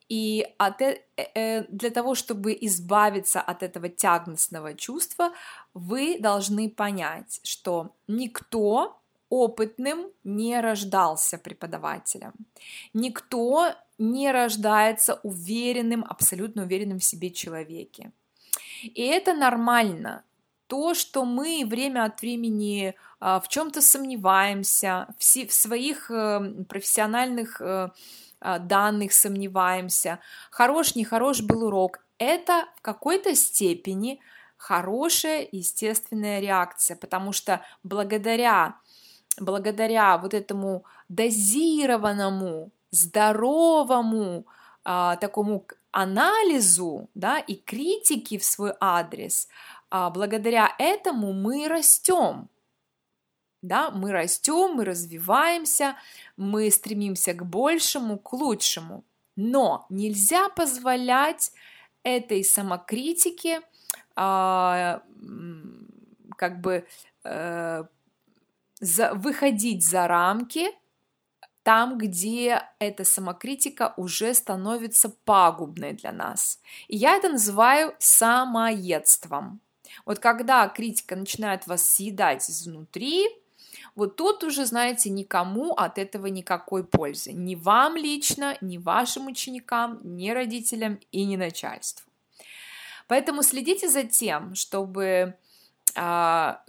и 0.09 0.45
от, 0.57 0.81
э, 0.81 1.01
э, 1.17 1.63
для 1.69 1.89
того, 1.89 2.15
чтобы 2.15 2.57
избавиться 2.61 3.41
от 3.41 3.63
этого 3.63 3.89
тягостного 3.89 4.73
чувства, 4.73 5.33
вы 5.73 6.17
должны 6.19 6.69
понять, 6.69 7.39
что 7.43 7.95
никто 8.07 9.01
опытным 9.29 10.07
не 10.23 10.59
рождался 10.59 11.37
преподавателем. 11.37 12.33
Никто 12.93 13.73
не 13.97 14.31
рождается 14.31 15.19
уверенным, 15.23 16.05
абсолютно 16.07 16.63
уверенным 16.63 16.99
в 16.99 17.03
себе 17.03 17.31
человеке. 17.31 18.11
И 18.83 19.03
это 19.03 19.33
нормально. 19.33 20.23
То, 20.67 20.93
что 20.93 21.23
мы 21.23 21.63
время 21.65 22.03
от 22.03 22.21
времени 22.21 22.95
а, 23.19 23.39
в 23.39 23.47
чем-то 23.47 23.81
сомневаемся, 23.81 25.07
в 25.17 25.23
своих 25.23 26.11
э, 26.11 26.63
профессиональных 26.67 27.61
э, 27.61 27.89
а, 28.41 28.59
данных 28.59 29.13
сомневаемся, 29.13 30.19
хорош, 30.51 30.95
нехорош 30.95 31.41
был 31.41 31.63
урок, 31.63 31.99
это 32.17 32.65
в 32.75 32.81
какой-то 32.81 33.33
степени 33.35 34.19
хорошая 34.57 35.47
естественная 35.51 36.39
реакция, 36.41 36.97
потому 36.97 37.31
что 37.31 37.61
благодаря 37.83 38.75
благодаря 39.39 40.17
вот 40.17 40.33
этому 40.33 40.85
дозированному, 41.09 42.71
здоровому 42.91 44.45
а, 44.83 45.15
такому 45.17 45.65
анализу 45.91 47.09
да, 47.15 47.39
и 47.39 47.55
критике 47.55 48.37
в 48.37 48.43
свой 48.43 48.73
адрес, 48.79 49.47
а, 49.89 50.09
благодаря 50.09 50.73
этому 50.79 51.33
мы 51.33 51.67
растем. 51.67 52.49
Да, 53.63 53.89
мы 53.89 54.11
растем, 54.11 54.75
мы 54.75 54.85
развиваемся, 54.85 55.95
мы 56.37 56.69
стремимся 56.69 57.33
к 57.33 57.43
большему, 57.43 58.19
к 58.19 58.31
лучшему. 58.33 59.03
Но 59.35 59.85
нельзя 59.89 60.49
позволять 60.49 61.51
этой 62.03 62.43
самокритике 62.43 63.61
а, 64.15 65.01
как 66.37 66.61
бы 66.61 66.85
э, 67.23 67.83
за, 68.79 69.13
выходить 69.13 69.85
за 69.85 70.07
рамки 70.07 70.71
там, 71.63 71.97
где 71.97 72.63
эта 72.79 73.03
самокритика 73.03 73.93
уже 73.97 74.33
становится 74.33 75.09
пагубной 75.09 75.93
для 75.93 76.13
нас. 76.13 76.61
И 76.87 76.95
я 76.95 77.17
это 77.17 77.29
называю 77.29 77.93
самоедством. 77.99 79.59
Вот 80.05 80.19
когда 80.19 80.67
критика 80.69 81.17
начинает 81.17 81.67
вас 81.67 81.87
съедать 81.87 82.49
изнутри, 82.49 83.27
вот 83.95 84.15
тут 84.15 84.43
уже, 84.43 84.65
знаете, 84.65 85.09
никому 85.09 85.73
от 85.73 85.97
этого 85.97 86.27
никакой 86.27 86.85
пользы. 86.85 87.33
Ни 87.33 87.55
вам 87.55 87.97
лично, 87.97 88.57
ни 88.61 88.77
вашим 88.77 89.27
ученикам, 89.27 89.99
ни 90.03 90.29
родителям 90.29 90.99
и 91.11 91.25
ни 91.25 91.35
начальству. 91.35 92.09
Поэтому 93.07 93.43
следите 93.43 93.89
за 93.89 94.03
тем, 94.03 94.55
чтобы 94.55 95.35
а, 95.95 96.61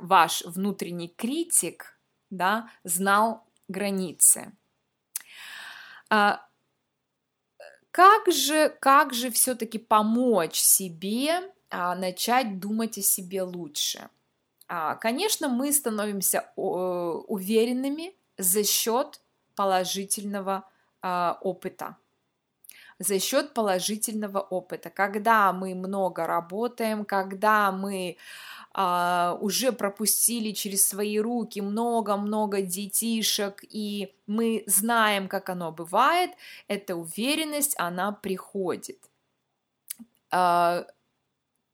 ваш 0.00 0.42
внутренний 0.44 1.08
критик 1.08 1.98
да, 2.30 2.70
знал 2.84 3.46
границы. 3.68 4.52
А, 6.10 6.44
как 7.90 8.30
же, 8.32 8.70
как 8.80 9.12
же 9.14 9.30
все-таки 9.30 9.78
помочь 9.78 10.56
себе 10.56 11.52
а, 11.70 11.94
начать 11.94 12.60
думать 12.60 12.98
о 12.98 13.02
себе 13.02 13.42
лучше? 13.42 14.08
А, 14.68 14.96
конечно, 14.96 15.48
мы 15.48 15.72
становимся 15.72 16.50
уверенными 16.56 18.14
за 18.36 18.64
счет 18.64 19.20
положительного 19.54 20.68
а, 21.02 21.38
опыта 21.40 21.96
за 22.98 23.20
счет 23.20 23.54
положительного 23.54 24.40
опыта. 24.40 24.90
Когда 24.90 25.52
мы 25.52 25.74
много 25.74 26.26
работаем, 26.26 27.04
когда 27.04 27.70
мы 27.70 28.16
а, 28.80 29.36
уже 29.40 29.72
пропустили 29.72 30.52
через 30.52 30.86
свои 30.86 31.18
руки 31.18 31.60
много-много 31.60 32.62
детишек, 32.62 33.64
и 33.68 34.14
мы 34.28 34.62
знаем, 34.66 35.26
как 35.26 35.48
оно 35.48 35.72
бывает, 35.72 36.30
эта 36.68 36.94
уверенность, 36.94 37.74
она 37.76 38.12
приходит. 38.12 39.00
А, 40.30 40.86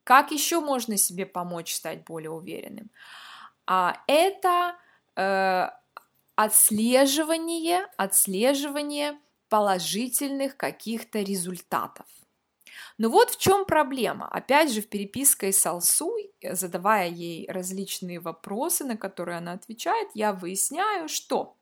как 0.03 0.31
еще 0.31 0.61
можно 0.61 0.97
себе 0.97 1.27
помочь 1.27 1.75
стать 1.75 2.05
более 2.05 2.31
уверенным? 2.31 2.91
А, 3.67 4.03
это 4.07 4.75
э, 5.15 5.69
отслеживание, 6.37 7.87
отслеживание 7.99 9.19
положительных 9.51 10.57
каких-то 10.57 11.21
результатов. 11.21 12.07
Но 12.97 13.09
вот 13.09 13.31
в 13.31 13.39
чем 13.39 13.65
проблема. 13.65 14.29
Опять 14.29 14.73
же, 14.73 14.81
в 14.81 14.89
переписке 14.89 15.53
с 15.53 15.67
Алсу, 15.67 16.15
задавая 16.43 17.09
ей 17.09 17.51
различные 17.51 18.21
вопросы, 18.21 18.85
на 18.85 18.97
которые 18.97 19.39
она 19.39 19.53
отвечает, 19.53 20.09
я 20.15 20.33
выясняю, 20.33 21.09
что 21.09 21.57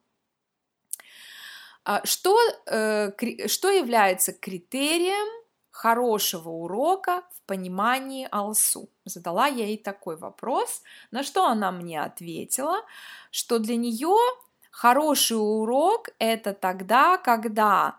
а, 1.84 2.04
что, 2.04 2.38
э, 2.66 3.10
что 3.48 3.70
является 3.70 4.32
критерием 4.32 5.26
хорошего 5.70 6.50
урока 6.50 7.24
в 7.34 7.42
понимании 7.46 8.28
Алсу? 8.30 8.88
Задала 9.04 9.48
я 9.48 9.66
ей 9.66 9.78
такой 9.78 10.16
вопрос, 10.16 10.82
на 11.10 11.24
что 11.24 11.46
она 11.46 11.72
мне 11.72 12.00
ответила, 12.00 12.84
что 13.32 13.58
для 13.58 13.74
нее 13.76 14.16
хороший 14.70 15.38
урок 15.38 16.10
это 16.18 16.52
тогда, 16.52 17.18
когда 17.18 17.98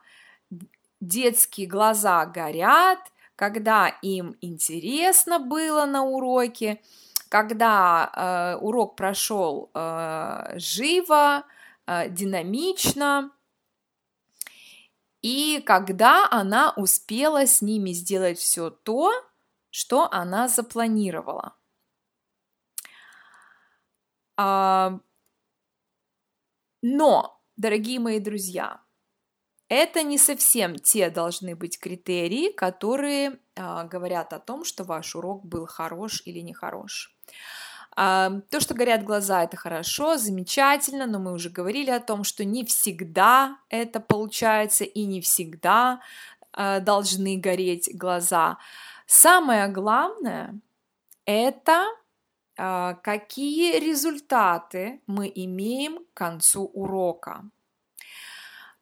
детские 1.02 1.68
глаза 1.68 2.26
горят, 2.26 3.00
когда 3.44 3.90
им 4.02 4.38
интересно 4.40 5.38
было 5.38 5.86
на 5.86 6.06
уроке, 6.06 6.82
когда 7.28 8.10
э, 8.16 8.56
урок 8.64 8.96
прошел 8.96 9.70
э, 9.74 10.58
живо, 10.58 11.44
э, 11.86 12.08
динамично, 12.10 13.32
и 15.22 15.62
когда 15.66 16.26
она 16.32 16.74
успела 16.78 17.46
с 17.46 17.62
ними 17.62 17.92
сделать 17.92 18.40
все 18.40 18.70
то, 18.70 19.12
что 19.72 20.08
она 20.10 20.48
запланировала. 20.48 21.54
А, 24.38 25.00
но, 26.82 27.42
дорогие 27.58 28.00
мои 28.00 28.22
друзья, 28.22 28.80
это 29.74 30.04
не 30.04 30.18
совсем 30.18 30.76
те 30.76 31.10
должны 31.10 31.56
быть 31.56 31.80
критерии, 31.80 32.52
которые 32.52 33.40
а, 33.56 33.84
говорят 33.84 34.34
о 34.34 34.40
том, 34.40 34.64
что 34.64 34.84
ваш 34.84 35.16
урок 35.16 35.46
был 35.46 35.66
хорош 35.66 36.22
или 36.26 36.40
нехорош. 36.40 37.16
А, 37.96 38.32
то, 38.50 38.60
что 38.60 38.74
горят 38.74 39.04
глаза, 39.04 39.44
это 39.44 39.58
хорошо, 39.58 40.18
замечательно, 40.18 41.06
но 41.06 41.20
мы 41.20 41.34
уже 41.34 41.50
говорили 41.50 41.92
о 41.92 42.00
том, 42.00 42.24
что 42.24 42.46
не 42.46 42.66
всегда 42.66 43.58
это 43.70 44.00
получается 44.00 44.84
и 44.84 45.06
не 45.06 45.22
всегда 45.22 46.02
а, 46.52 46.80
должны 46.80 47.38
гореть 47.38 47.90
глаза. 47.96 48.58
Самое 49.06 49.68
главное– 49.68 50.60
это 51.26 51.86
какие 52.56 53.80
результаты 53.80 55.02
мы 55.08 55.32
имеем 55.34 56.06
к 56.06 56.14
концу 56.14 56.66
урока. 56.66 57.50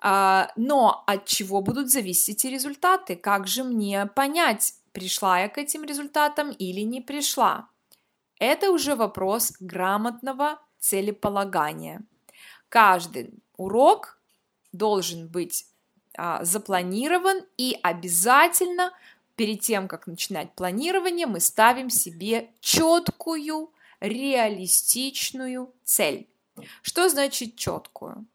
А, 0.02 0.52
но 0.56 1.04
от 1.06 1.26
чего 1.26 1.62
будут 1.62 1.92
зависеть 1.92 2.44
эти 2.44 2.48
результаты? 2.48 3.16
Как 3.16 3.48
же 3.48 3.64
мне 3.64 4.08
понять, 4.08 4.74
пришла 4.92 5.40
я 5.40 5.48
к 5.48 5.58
этим 5.58 5.84
результатам 5.84 6.52
или 6.52 6.82
не 6.82 7.02
пришла? 7.02 7.70
Это 8.40 8.72
уже 8.72 8.96
вопрос 8.96 9.54
грамотного 9.60 10.60
целеполагания. 10.80 12.02
Каждый 12.70 13.32
урок 13.56 14.20
должен 14.72 15.28
быть 15.28 15.68
а, 16.18 16.44
запланирован 16.44 17.46
и 17.58 17.78
обязательно 17.84 18.92
перед 19.36 19.62
тем, 19.62 19.88
как 19.88 20.08
начинать 20.08 20.54
планирование, 20.54 21.28
мы 21.28 21.40
ставим 21.40 21.90
себе 21.90 22.50
четкую, 22.60 23.72
реалистичную 24.00 25.74
цель. 25.84 26.28
Что 26.82 27.10
значит 27.10 27.56
четкую? 27.56 28.26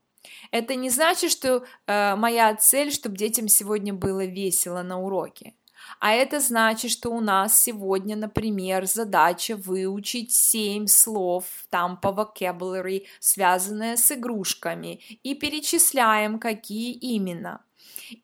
Это 0.50 0.74
не 0.74 0.90
значит, 0.90 1.30
что 1.30 1.64
э, 1.87 2.16
моя 2.16 2.54
цель, 2.56 2.92
чтобы 2.92 3.16
детям 3.16 3.48
сегодня 3.48 3.92
было 3.92 4.24
весело 4.24 4.82
на 4.82 5.00
уроке. 5.00 5.54
А 6.00 6.12
это 6.12 6.40
значит, 6.40 6.90
что 6.90 7.11
у 7.11 7.20
нас 7.20 7.62
сегодня, 7.62 8.16
например, 8.16 8.87
задача 8.87 9.56
выучить 9.56 10.32
7 10.32 10.87
слов 10.87 11.44
там 11.70 11.96
по 11.96 12.09
vocabulary, 12.09 13.04
связанные 13.20 13.96
с 13.96 14.11
игрушками, 14.12 15.00
и 15.22 15.35
перечисляем, 15.35 16.38
какие 16.38 16.92
именно. 16.92 17.62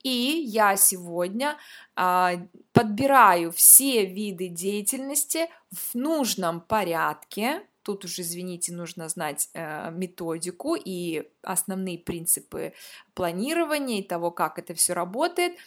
И 0.02 0.42
я 0.46 0.76
сегодня 0.76 1.56
а, 1.96 2.34
подбираю 2.72 3.52
все 3.52 4.06
виды 4.06 4.48
деятельности 4.48 5.48
в 5.70 5.94
нужном 5.94 6.60
порядке. 6.60 7.62
Тут 7.82 8.04
уже, 8.04 8.22
извините, 8.22 8.72
нужно 8.72 9.08
знать 9.08 9.48
э, 9.54 9.90
методику 9.90 10.76
и 10.76 11.28
основные 11.42 11.98
принципы 11.98 12.72
планирования 13.14 14.00
и 14.00 14.06
того, 14.06 14.30
как 14.30 14.58
это 14.58 14.74
все 14.74 14.92
работает. 14.92 15.58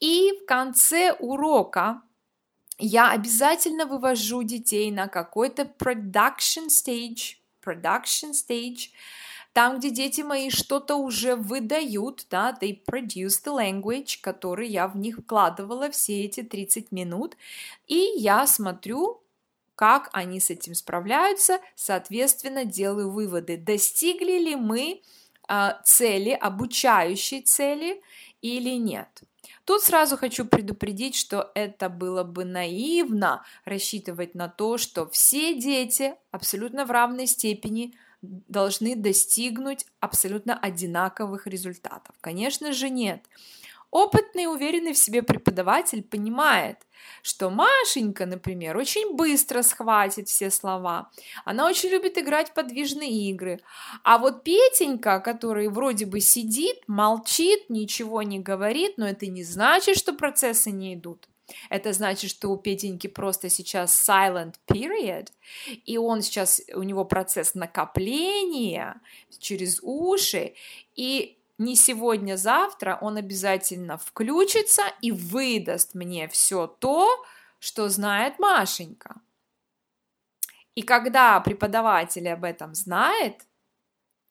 И 0.00 0.32
в 0.42 0.46
конце 0.46 1.12
урока 1.12 2.02
я 2.78 3.10
обязательно 3.12 3.86
вывожу 3.86 4.42
детей 4.42 4.90
на 4.90 5.08
какой-то 5.08 5.62
production 5.62 6.68
stage, 6.68 7.36
production 7.64 8.32
stage, 8.32 8.90
там, 9.52 9.78
где 9.78 9.90
дети 9.90 10.22
мои 10.22 10.50
что-то 10.50 10.96
уже 10.96 11.36
выдают, 11.36 12.26
да, 12.30 12.56
they 12.60 12.82
produce 12.84 13.44
the 13.44 13.54
language, 13.54 14.18
который 14.20 14.68
я 14.68 14.88
в 14.88 14.96
них 14.96 15.18
вкладывала 15.18 15.90
все 15.90 16.24
эти 16.24 16.42
30 16.42 16.90
минут, 16.90 17.36
и 17.86 18.12
я 18.16 18.46
смотрю, 18.46 19.21
как 19.82 20.10
они 20.12 20.38
с 20.38 20.48
этим 20.48 20.76
справляются, 20.76 21.58
соответственно, 21.74 22.64
делаю 22.64 23.10
выводы, 23.10 23.56
достигли 23.56 24.38
ли 24.38 24.54
мы 24.54 25.02
э, 25.48 25.70
цели, 25.84 26.30
обучающей 26.30 27.42
цели 27.42 28.00
или 28.42 28.76
нет. 28.78 29.08
Тут 29.64 29.82
сразу 29.82 30.16
хочу 30.16 30.44
предупредить, 30.44 31.16
что 31.16 31.50
это 31.56 31.88
было 31.88 32.22
бы 32.22 32.44
наивно 32.44 33.44
рассчитывать 33.64 34.36
на 34.36 34.48
то, 34.48 34.78
что 34.78 35.08
все 35.08 35.58
дети 35.60 36.14
абсолютно 36.30 36.84
в 36.84 36.92
равной 36.92 37.26
степени 37.26 37.92
должны 38.22 38.94
достигнуть 38.94 39.84
абсолютно 39.98 40.56
одинаковых 40.56 41.48
результатов. 41.48 42.14
Конечно 42.20 42.72
же, 42.72 42.88
нет. 42.88 43.26
Опытный 43.92 44.46
уверенный 44.46 44.94
в 44.94 44.98
себе 44.98 45.22
преподаватель 45.22 46.02
понимает, 46.02 46.78
что 47.22 47.50
Машенька, 47.50 48.24
например, 48.24 48.74
очень 48.78 49.14
быстро 49.14 49.60
схватит 49.60 50.28
все 50.28 50.50
слова. 50.50 51.10
Она 51.44 51.68
очень 51.68 51.90
любит 51.90 52.16
играть 52.16 52.48
в 52.48 52.54
подвижные 52.54 53.28
игры. 53.28 53.60
А 54.02 54.16
вот 54.16 54.44
Петенька, 54.44 55.20
который 55.20 55.68
вроде 55.68 56.06
бы 56.06 56.20
сидит, 56.20 56.78
молчит, 56.86 57.68
ничего 57.68 58.22
не 58.22 58.38
говорит, 58.38 58.96
но 58.96 59.06
это 59.06 59.26
не 59.26 59.44
значит, 59.44 59.98
что 59.98 60.14
процессы 60.14 60.70
не 60.70 60.94
идут. 60.94 61.28
Это 61.68 61.92
значит, 61.92 62.30
что 62.30 62.48
у 62.48 62.56
Петеньки 62.56 63.08
просто 63.08 63.50
сейчас 63.50 64.08
silent 64.08 64.54
period, 64.66 65.28
и 65.84 65.98
он 65.98 66.22
сейчас, 66.22 66.62
у 66.74 66.82
него 66.82 67.04
процесс 67.04 67.54
накопления 67.54 69.02
через 69.38 69.80
уши, 69.82 70.54
и 70.96 71.36
не 71.58 71.76
сегодня, 71.76 72.36
завтра 72.36 72.98
он 73.00 73.16
обязательно 73.16 73.98
включится 73.98 74.82
и 75.00 75.12
выдаст 75.12 75.94
мне 75.94 76.28
все 76.28 76.66
то, 76.66 77.24
что 77.58 77.88
знает 77.88 78.38
Машенька. 78.38 79.20
И 80.74 80.82
когда 80.82 81.38
преподаватель 81.40 82.28
об 82.28 82.44
этом 82.44 82.74
знает, 82.74 83.46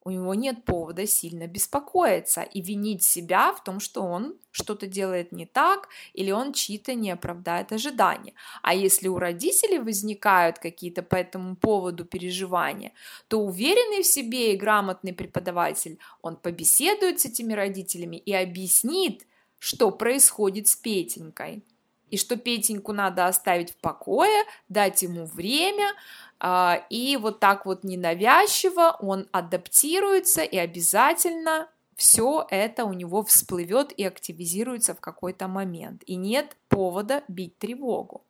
у 0.04 0.10
него 0.10 0.34
нет 0.34 0.66
повода 0.66 1.06
сильно 1.06 1.48
беспокоиться 1.48 2.42
и 2.42 2.62
винить 2.62 3.04
себя 3.04 3.54
в 3.54 3.64
том, 3.64 3.80
что 3.80 4.02
он 4.02 4.36
что-то 4.52 4.88
делает 4.88 5.32
не 5.32 5.46
так 5.46 5.90
или 6.14 6.32
он 6.32 6.54
чьи-то 6.54 6.94
не 6.96 7.12
оправдает 7.12 7.72
ожидания. 7.72 8.34
А 8.64 8.74
если 8.74 9.08
у 9.08 9.20
родителей 9.20 9.80
возникают 9.80 10.58
какие-то 10.60 11.04
по 11.04 11.16
этому 11.16 11.56
поводу 11.56 12.04
переживания, 12.04 12.94
то 13.28 13.40
уверенный 13.42 14.02
в 14.02 14.08
себе 14.08 14.54
и 14.54 14.58
грамотный 14.58 15.14
преподаватель, 15.14 16.00
он 16.22 16.36
побеседует 16.36 17.20
с 17.20 17.26
этими 17.26 17.54
родителями 17.54 18.18
и 18.18 18.34
объяснит, 18.34 19.28
что 19.60 19.92
происходит 19.92 20.68
с 20.68 20.76
Петенькой. 20.76 21.64
И 22.12 22.18
что 22.18 22.38
Петеньку 22.38 22.94
надо 22.94 23.26
оставить 23.26 23.72
в 23.72 23.78
покое, 23.78 24.46
дать 24.70 25.02
ему 25.02 25.26
время, 25.26 25.94
а, 26.40 26.86
и 26.90 27.18
вот 27.18 27.40
так 27.40 27.66
вот 27.66 27.84
ненавязчиво 27.84 28.98
он 29.00 29.28
адаптируется 29.32 30.42
и 30.42 30.58
обязательно 30.58 31.70
все 31.96 32.48
это 32.50 32.86
у 32.86 32.94
него 32.94 33.24
всплывет 33.24 33.92
и 33.92 34.04
активизируется 34.04 34.96
в 34.96 35.00
какой-то 35.00 35.48
момент. 35.48 36.02
И 36.08 36.16
нет 36.16 36.58
повода 36.68 37.24
бить 37.28 37.58
тревогу. 37.60 38.26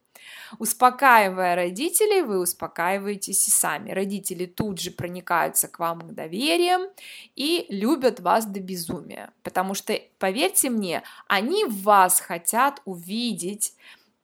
Успокаивая 0.60 1.56
родителей, 1.56 2.22
вы 2.22 2.40
успокаиваетесь 2.40 3.48
и 3.48 3.52
сами. 3.52 3.92
Родители 3.92 4.46
тут 4.46 4.80
же 4.80 4.92
проникаются 4.92 5.68
к 5.68 5.80
вам 5.80 6.14
доверием 6.14 6.90
и 7.36 7.66
любят 7.70 8.20
вас 8.20 8.46
до 8.46 8.60
безумия. 8.60 9.32
Потому 9.44 9.74
что, 9.74 10.00
поверьте 10.20 10.70
мне, 10.70 11.04
они 11.28 11.66
в 11.66 11.84
вас 11.84 12.20
хотят 12.20 12.82
увидеть 12.86 13.76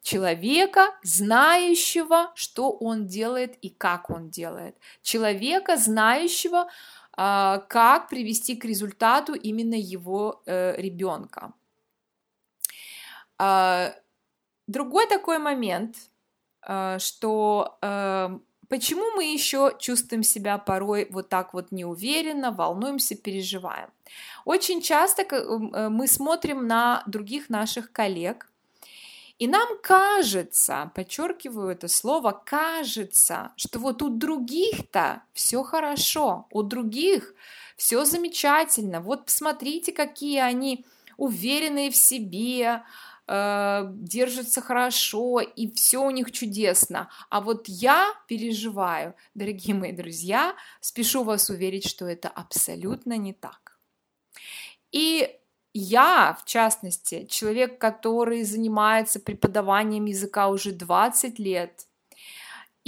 человека, 0.01 0.95
знающего, 1.03 2.31
что 2.35 2.71
он 2.71 3.07
делает 3.07 3.57
и 3.61 3.69
как 3.69 4.09
он 4.09 4.29
делает, 4.29 4.75
человека, 5.01 5.75
знающего, 5.75 6.69
а, 7.19 7.59
как 7.67 8.07
привести 8.09 8.55
к 8.55 8.63
результату 8.63 9.33
именно 9.33 9.75
его 9.75 10.43
э, 10.45 10.79
ребенка. 10.79 11.51
Другой 14.67 15.07
такой 15.07 15.39
момент, 15.39 15.95
а, 16.61 16.99
что 16.99 17.77
э, 17.81 18.37
Почему 18.69 19.11
мы 19.15 19.23
еще 19.31 19.73
чувствуем 19.79 20.23
себя 20.23 20.57
порой 20.57 21.07
вот 21.09 21.29
так 21.29 21.53
вот 21.53 21.71
неуверенно, 21.71 22.51
волнуемся, 22.51 23.15
переживаем? 23.15 23.89
Очень 24.43 24.81
часто 24.81 25.21
э, 25.21 25.89
мы 25.89 26.07
смотрим 26.07 26.67
на 26.67 27.01
других 27.05 27.49
наших 27.49 27.93
коллег, 27.93 28.51
и 29.39 29.47
нам 29.47 29.67
кажется, 29.81 30.91
подчеркиваю 30.95 31.69
это 31.69 31.87
слово, 31.87 32.31
кажется, 32.31 33.51
что 33.55 33.79
вот 33.79 34.01
у 34.01 34.09
других-то 34.09 35.21
все 35.31 35.63
хорошо, 35.63 36.47
у 36.51 36.63
других 36.63 37.35
все 37.77 38.03
замечательно. 38.03 38.99
Вот 38.99 39.25
посмотрите, 39.25 39.93
какие 39.93 40.39
они 40.39 40.85
уверенные 41.15 41.89
в 41.91 41.95
себе, 41.95 42.83
э, 43.27 43.87
держатся 43.91 44.61
хорошо, 44.61 45.39
и 45.39 45.71
все 45.71 45.99
у 45.99 46.11
них 46.11 46.31
чудесно. 46.31 47.09
А 47.29 47.41
вот 47.41 47.67
я 47.67 48.13
переживаю, 48.27 49.15
дорогие 49.35 49.75
мои 49.75 49.91
друзья, 49.91 50.55
спешу 50.81 51.23
вас 51.23 51.49
уверить, 51.49 51.87
что 51.87 52.05
это 52.05 52.29
абсолютно 52.29 53.17
не 53.17 53.33
так. 53.33 53.79
И 54.91 55.37
я, 55.73 56.37
в 56.41 56.45
частности, 56.45 57.25
человек, 57.25 57.77
который 57.79 58.43
занимается 58.43 59.19
преподаванием 59.19 60.05
языка 60.05 60.47
уже 60.47 60.71
20 60.71 61.39
лет, 61.39 61.86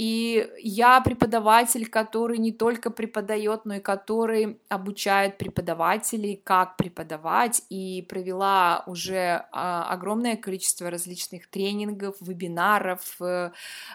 И 0.00 0.50
я 0.62 1.02
преподаватель, 1.02 1.86
который 1.86 2.38
не 2.38 2.52
только 2.52 2.88
преподает, 2.90 3.66
но 3.66 3.74
и 3.74 3.80
который 3.80 4.58
обучает 4.70 5.36
преподавателей, 5.36 6.40
как 6.42 6.78
преподавать, 6.78 7.60
и 7.68 8.06
провела 8.08 8.82
уже 8.86 9.44
а, 9.52 9.92
огромное 9.92 10.38
количество 10.38 10.88
различных 10.88 11.50
тренингов, 11.50 12.16
вебинаров, 12.22 13.16
э, 13.20 13.50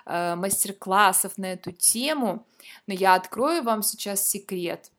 э, 0.06 0.36
мастер-классов 0.36 1.40
на 1.40 1.54
эту 1.54 1.72
тему. 1.72 2.46
Но 2.86 2.94
я 2.94 3.16
открою 3.16 3.64
вам 3.64 3.82
сейчас 3.82 4.30
секрет 4.30 4.92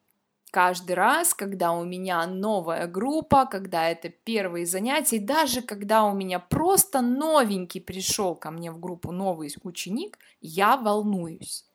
каждый 0.56 0.92
раз, 0.92 1.34
когда 1.34 1.72
у 1.72 1.84
меня 1.84 2.26
новая 2.26 2.86
группа, 2.86 3.44
когда 3.44 3.90
это 3.90 4.08
первые 4.08 4.64
занятия, 4.64 5.16
и 5.16 5.18
даже 5.18 5.60
когда 5.60 6.06
у 6.06 6.14
меня 6.14 6.38
просто 6.38 7.02
новенький 7.02 7.82
пришел 7.82 8.34
ко 8.34 8.50
мне 8.50 8.70
в 8.70 8.80
группу 8.80 9.12
новый 9.12 9.54
ученик, 9.64 10.18
я 10.40 10.78
волнуюсь. 10.78 11.66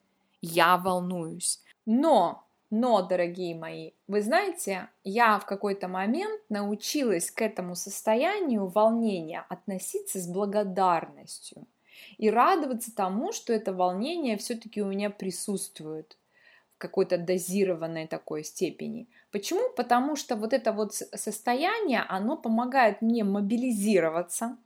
Я 0.41 0.77
волнуюсь. 0.77 1.61
Но, 1.85 2.43
но, 2.71 3.03
дорогие 3.03 3.53
мои, 3.53 3.91
вы 4.07 4.23
знаете, 4.23 4.89
я 5.03 5.37
в 5.37 5.45
какой-то 5.45 5.87
момент 5.87 6.41
научилась 6.49 7.29
к 7.29 7.39
этому 7.43 7.75
состоянию 7.75 8.65
волнения 8.65 9.45
относиться 9.47 10.19
с 10.19 10.27
благодарностью 10.27 11.67
и 12.17 12.31
радоваться 12.31 12.95
тому, 12.95 13.31
что 13.31 13.53
это 13.53 13.73
волнение 13.73 14.37
все-таки 14.37 14.81
у 14.81 14.87
меня 14.87 15.11
присутствует 15.11 16.17
какой-то 16.81 17.17
дозированной 17.17 18.07
такой 18.07 18.43
степени. 18.43 19.07
Почему? 19.31 19.69
Потому 19.75 20.15
что 20.15 20.35
вот 20.35 20.53
это 20.53 20.73
вот 20.73 20.93
состояние, 20.93 22.03
оно 22.09 22.35
помогает 22.35 23.01
мне 23.01 23.23
мобилизироваться. 23.23 24.57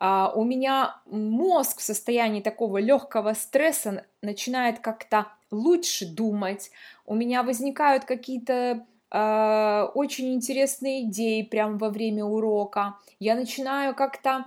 Uh, 0.00 0.32
у 0.34 0.44
меня 0.44 0.96
мозг 1.06 1.78
в 1.78 1.82
состоянии 1.82 2.40
такого 2.40 2.78
легкого 2.78 3.34
стресса 3.34 4.04
начинает 4.20 4.80
как-то 4.80 5.28
лучше 5.52 6.06
думать. 6.06 6.72
У 7.06 7.14
меня 7.14 7.42
возникают 7.44 8.04
какие-то 8.04 8.84
uh, 9.12 9.86
очень 9.94 10.34
интересные 10.34 11.04
идеи 11.04 11.42
прямо 11.42 11.78
во 11.78 11.90
время 11.90 12.24
урока. 12.24 12.96
Я 13.20 13.36
начинаю 13.36 13.94
как-то, 13.94 14.44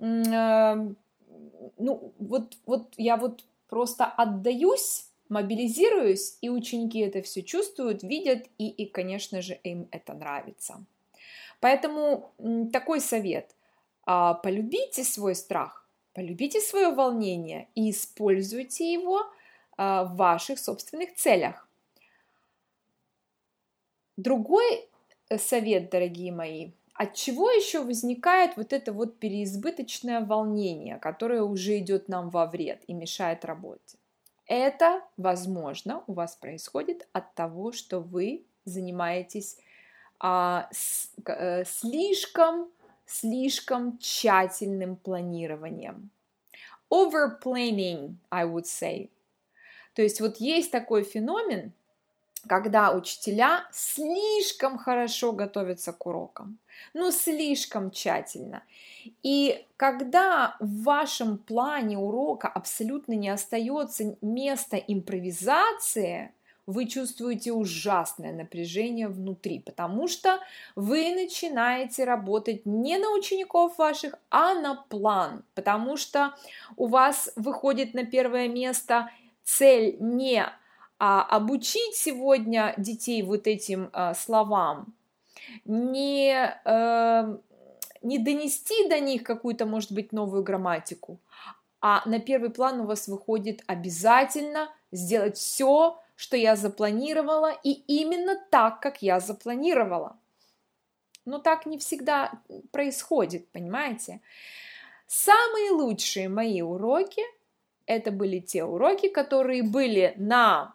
uh, 0.00 0.94
ну 1.78 2.12
вот, 2.18 2.56
вот 2.66 2.92
я 2.96 3.16
вот 3.16 3.44
просто 3.68 4.06
отдаюсь 4.06 5.06
мобилизируюсь, 5.28 6.38
и 6.40 6.48
ученики 6.48 7.00
это 7.00 7.22
все 7.22 7.42
чувствуют, 7.42 8.02
видят, 8.02 8.46
и, 8.58 8.68
и 8.68 8.86
конечно 8.86 9.42
же, 9.42 9.54
им 9.64 9.88
это 9.90 10.14
нравится. 10.14 10.84
Поэтому 11.60 12.32
такой 12.72 13.00
совет. 13.00 13.54
А, 14.04 14.34
полюбите 14.34 15.04
свой 15.04 15.34
страх, 15.34 15.88
полюбите 16.14 16.60
свое 16.60 16.90
волнение 16.90 17.68
и 17.74 17.90
используйте 17.90 18.92
его 18.92 19.22
а, 19.76 20.04
в 20.04 20.16
ваших 20.16 20.58
собственных 20.58 21.14
целях. 21.14 21.68
Другой 24.16 24.88
э, 25.28 25.38
совет, 25.38 25.90
дорогие 25.90 26.32
мои, 26.32 26.70
от 26.94 27.14
чего 27.14 27.50
еще 27.50 27.82
возникает 27.82 28.56
вот 28.56 28.72
это 28.72 28.92
вот 28.92 29.18
переизбыточное 29.18 30.24
волнение, 30.24 30.96
которое 30.98 31.42
уже 31.42 31.78
идет 31.78 32.08
нам 32.08 32.30
во 32.30 32.46
вред 32.46 32.82
и 32.86 32.94
мешает 32.94 33.44
работе? 33.44 33.98
Это, 34.46 35.02
возможно, 35.16 36.04
у 36.06 36.12
вас 36.12 36.36
происходит 36.36 37.08
от 37.12 37.34
того, 37.34 37.72
что 37.72 38.00
вы 38.00 38.44
занимаетесь 38.64 39.58
а, 40.20 40.68
с, 40.72 41.10
а, 41.24 41.64
слишком, 41.64 42.68
слишком 43.06 43.98
тщательным 43.98 44.96
планированием. 44.96 46.10
Overplanning, 46.90 48.14
I 48.30 48.46
would 48.46 48.64
say. 48.64 49.10
То 49.94 50.02
есть 50.02 50.20
вот 50.20 50.36
есть 50.36 50.70
такой 50.70 51.02
феномен, 51.02 51.72
когда 52.46 52.92
учителя 52.92 53.66
слишком 53.72 54.78
хорошо 54.78 55.32
готовятся 55.32 55.92
к 55.92 56.06
урокам, 56.06 56.58
ну 56.94 57.10
слишком 57.10 57.90
тщательно. 57.90 58.62
И 59.22 59.66
когда 59.76 60.56
в 60.60 60.82
вашем 60.82 61.38
плане 61.38 61.98
урока 61.98 62.48
абсолютно 62.48 63.12
не 63.12 63.28
остается 63.28 64.16
места 64.20 64.76
импровизации, 64.76 66.32
вы 66.66 66.86
чувствуете 66.86 67.52
ужасное 67.52 68.32
напряжение 68.32 69.08
внутри, 69.08 69.60
потому 69.60 70.08
что 70.08 70.40
вы 70.74 71.14
начинаете 71.14 72.04
работать 72.04 72.66
не 72.66 72.98
на 72.98 73.12
учеников 73.12 73.78
ваших, 73.78 74.14
а 74.30 74.54
на 74.54 74.74
план, 74.88 75.44
потому 75.54 75.96
что 75.96 76.34
у 76.76 76.86
вас 76.86 77.30
выходит 77.36 77.94
на 77.94 78.04
первое 78.04 78.48
место 78.48 79.10
цель 79.44 79.96
не 80.00 80.44
а, 80.98 81.22
обучить 81.22 81.94
сегодня 81.94 82.74
детей 82.76 83.22
вот 83.22 83.46
этим 83.46 83.90
а, 83.92 84.14
словам, 84.14 84.92
не 85.64 86.32
э, 86.64 87.38
не 88.02 88.18
донести 88.18 88.88
до 88.88 89.00
них 89.00 89.22
какую-то, 89.22 89.66
может 89.66 89.92
быть, 89.92 90.12
новую 90.12 90.42
грамматику, 90.42 91.20
а 91.80 92.08
на 92.08 92.20
первый 92.20 92.50
план 92.50 92.80
у 92.80 92.86
вас 92.86 93.08
выходит 93.08 93.62
обязательно 93.66 94.70
сделать 94.92 95.36
все, 95.36 96.00
что 96.14 96.36
я 96.36 96.56
запланировала, 96.56 97.52
и 97.62 97.72
именно 97.72 98.40
так, 98.50 98.80
как 98.80 99.02
я 99.02 99.20
запланировала. 99.20 100.16
Но 101.24 101.38
так 101.38 101.66
не 101.66 101.78
всегда 101.78 102.32
происходит, 102.70 103.48
понимаете? 103.48 104.20
Самые 105.06 105.72
лучшие 105.72 106.28
мои 106.28 106.62
уроки– 106.62 107.22
это 107.86 108.10
были 108.10 108.38
те 108.38 108.64
уроки, 108.64 109.08
которые 109.08 109.62
были 109.62 110.14
на 110.16 110.74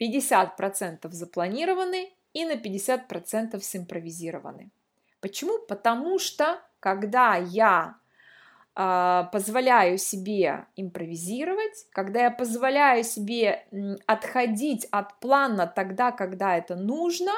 50% 0.00 1.10
запланированы 1.10 2.12
и 2.32 2.44
на 2.44 2.54
50% 2.54 3.60
симпровизированы. 3.60 4.70
Почему? 5.20 5.58
Потому 5.66 6.18
что 6.18 6.60
когда 6.80 7.36
я 7.36 7.96
э, 8.76 9.24
позволяю 9.32 9.98
себе 9.98 10.66
импровизировать, 10.76 11.86
когда 11.90 12.22
я 12.22 12.30
позволяю 12.30 13.02
себе 13.04 13.66
отходить 14.06 14.86
от 14.90 15.18
плана 15.20 15.66
тогда, 15.66 16.12
когда 16.12 16.56
это 16.56 16.76
нужно, 16.76 17.32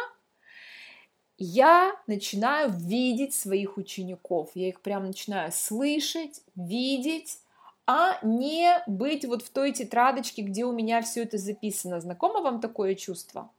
я 1.38 1.96
начинаю 2.06 2.70
видеть 2.70 3.34
своих 3.34 3.78
учеников, 3.78 4.50
я 4.54 4.68
их 4.68 4.82
прям 4.82 5.06
начинаю 5.06 5.50
слышать, 5.52 6.42
видеть, 6.54 7.38
а 7.86 8.18
не 8.22 8.82
быть 8.86 9.24
вот 9.24 9.42
в 9.42 9.50
той 9.50 9.72
тетрадочке, 9.72 10.42
где 10.42 10.66
у 10.66 10.72
меня 10.72 11.00
все 11.00 11.22
это 11.22 11.38
записано. 11.38 12.00
Знакомо 12.00 12.40
вам 12.40 12.60
такое 12.60 12.94
чувство? 12.94 13.50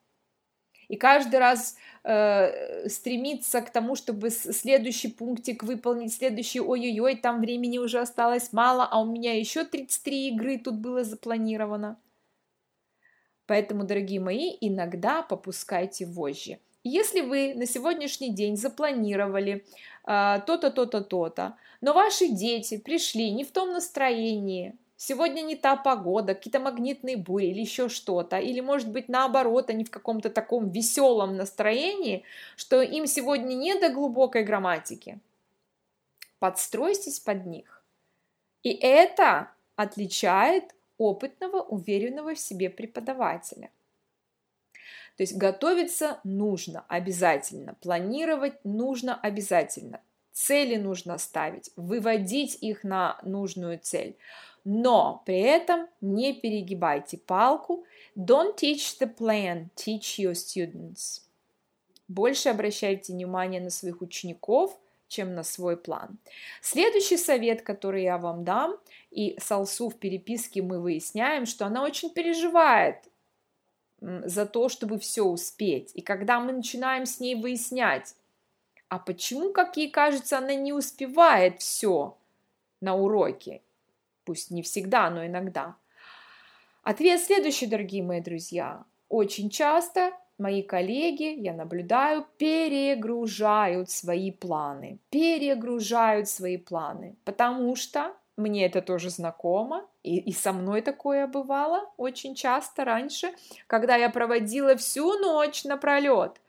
И 0.91 0.97
каждый 0.97 1.39
раз 1.39 1.77
э, 2.03 2.89
стремиться 2.89 3.61
к 3.61 3.69
тому, 3.69 3.95
чтобы 3.95 4.29
следующий 4.29 5.07
пунктик 5.07 5.63
выполнить, 5.63 6.13
следующий, 6.13 6.59
ой-ой-ой, 6.59 7.15
там 7.15 7.39
времени 7.39 7.77
уже 7.77 8.01
осталось 8.01 8.51
мало, 8.51 8.85
а 8.91 8.99
у 8.99 9.05
меня 9.05 9.39
еще 9.39 9.63
33 9.63 10.27
игры 10.27 10.57
тут 10.57 10.75
было 10.75 11.05
запланировано. 11.05 11.97
Поэтому, 13.45 13.85
дорогие 13.85 14.19
мои, 14.19 14.57
иногда 14.59 15.21
попускайте 15.21 16.05
вожжи. 16.05 16.59
Если 16.83 17.21
вы 17.21 17.53
на 17.55 17.65
сегодняшний 17.65 18.35
день 18.35 18.57
запланировали 18.57 19.63
э, 20.05 20.39
то-то, 20.45 20.71
то-то, 20.71 20.99
то-то, 20.99 21.55
но 21.79 21.93
ваши 21.93 22.27
дети 22.27 22.77
пришли 22.77 23.31
не 23.31 23.45
в 23.45 23.51
том 23.53 23.71
настроении, 23.71 24.75
сегодня 25.01 25.41
не 25.41 25.55
та 25.55 25.75
погода, 25.75 26.35
какие-то 26.35 26.59
магнитные 26.59 27.17
бури 27.17 27.47
или 27.47 27.61
еще 27.61 27.89
что-то, 27.89 28.37
или 28.37 28.61
может 28.61 28.91
быть 28.91 29.09
наоборот, 29.09 29.71
они 29.71 29.83
в 29.83 29.89
каком-то 29.89 30.29
таком 30.29 30.69
веселом 30.69 31.35
настроении, 31.35 32.23
что 32.55 32.83
им 32.83 33.07
сегодня 33.07 33.55
не 33.55 33.73
до 33.79 33.89
глубокой 33.89 34.43
грамматики. 34.43 35.19
Подстройтесь 36.37 37.19
под 37.19 37.47
них. 37.47 37.83
И 38.61 38.69
это 38.69 39.49
отличает 39.75 40.75
опытного, 40.99 41.61
уверенного 41.61 42.35
в 42.35 42.39
себе 42.39 42.69
преподавателя. 42.69 43.71
То 45.17 45.23
есть 45.23 45.35
готовиться 45.35 46.19
нужно 46.23 46.85
обязательно, 46.87 47.73
планировать 47.81 48.63
нужно 48.63 49.19
обязательно, 49.19 49.99
цели 50.31 50.75
нужно 50.75 51.17
ставить, 51.17 51.71
выводить 51.75 52.55
их 52.61 52.83
на 52.83 53.17
нужную 53.23 53.79
цель 53.79 54.15
но 54.63 55.23
при 55.25 55.39
этом 55.39 55.87
не 56.01 56.33
перегибайте 56.33 57.17
палку. 57.17 57.85
Don't 58.15 58.55
teach 58.55 58.99
the 58.99 59.13
plan, 59.13 59.69
teach 59.75 60.19
your 60.19 60.33
students. 60.33 61.21
Больше 62.07 62.49
обращайте 62.49 63.13
внимание 63.13 63.61
на 63.61 63.69
своих 63.69 64.01
учеников, 64.01 64.77
чем 65.07 65.33
на 65.35 65.43
свой 65.43 65.77
план. 65.77 66.17
Следующий 66.61 67.17
совет, 67.17 67.61
который 67.61 68.03
я 68.03 68.17
вам 68.17 68.43
дам, 68.43 68.77
и 69.11 69.37
с 69.39 69.51
Алсу 69.51 69.89
в 69.89 69.97
переписке 69.97 70.61
мы 70.61 70.79
выясняем, 70.79 71.45
что 71.45 71.65
она 71.65 71.83
очень 71.83 72.09
переживает 72.09 72.97
за 73.99 74.45
то, 74.45 74.69
чтобы 74.69 74.99
все 74.99 75.23
успеть. 75.23 75.91
И 75.93 76.01
когда 76.01 76.39
мы 76.39 76.53
начинаем 76.53 77.05
с 77.05 77.19
ней 77.19 77.35
выяснять, 77.35 78.15
а 78.89 78.99
почему, 78.99 79.53
как 79.53 79.77
ей 79.77 79.89
кажется, 79.89 80.37
она 80.37 80.55
не 80.55 80.73
успевает 80.73 81.61
все 81.61 82.17
на 82.81 82.95
уроке, 82.95 83.61
пусть 84.25 84.51
не 84.51 84.61
всегда, 84.61 85.09
но 85.09 85.25
иногда. 85.25 85.75
Ответ 86.83 87.21
следующий, 87.21 87.67
дорогие 87.67 88.03
мои 88.03 88.21
друзья. 88.21 88.83
Очень 89.07 89.49
часто 89.49 90.11
мои 90.37 90.63
коллеги, 90.63 91.39
я 91.39 91.53
наблюдаю, 91.53 92.25
перегружают 92.37 93.89
свои 93.89 94.31
планы, 94.31 94.99
перегружают 95.09 96.27
свои 96.27 96.57
планы, 96.57 97.15
потому 97.23 97.75
что 97.75 98.13
мне 98.37 98.65
это 98.65 98.81
тоже 98.81 99.09
знакомо, 99.09 99.85
и, 100.03 100.17
и 100.17 100.33
со 100.33 100.51
мной 100.51 100.81
такое 100.81 101.27
бывало 101.27 101.89
очень 101.97 102.33
часто 102.33 102.83
раньше, 102.85 103.33
когда 103.67 103.95
я 103.95 104.09
проводила 104.09 104.75
всю 104.75 105.19
ночь 105.19 105.63
напролет. 105.63 106.40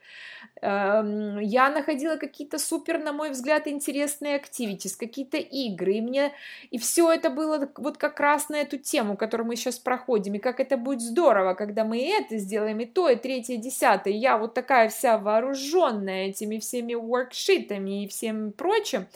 Эм, 0.64 1.40
я 1.40 1.70
находила 1.70 2.14
какие-то 2.16 2.56
супер, 2.56 2.98
на 2.98 3.12
мой 3.12 3.30
взгляд, 3.30 3.66
интересные 3.66 4.36
активитис, 4.36 4.94
какие-то 4.94 5.36
игры, 5.36 5.94
и 5.94 6.00
мне, 6.00 6.32
и 6.70 6.78
все 6.78 7.10
это 7.10 7.30
было 7.30 7.68
вот 7.78 7.98
как 7.98 8.20
раз 8.20 8.48
на 8.48 8.60
эту 8.60 8.78
тему, 8.78 9.16
которую 9.16 9.48
мы 9.48 9.56
сейчас 9.56 9.80
проходим, 9.80 10.34
и 10.34 10.38
как 10.38 10.60
это 10.60 10.76
будет 10.76 11.00
здорово, 11.00 11.54
когда 11.54 11.84
мы 11.84 12.08
это 12.08 12.38
сделаем, 12.38 12.78
и 12.78 12.86
то, 12.86 13.08
и 13.08 13.16
третье, 13.16 13.54
и 13.54 13.56
десятое, 13.56 14.12
я 14.12 14.38
вот 14.38 14.54
такая 14.54 14.88
вся 14.88 15.18
вооруженная 15.18 16.28
этими 16.28 16.60
всеми 16.60 16.94
воркшитами 16.94 18.04
и 18.04 18.08
всем 18.08 18.52
прочим, 18.52 19.08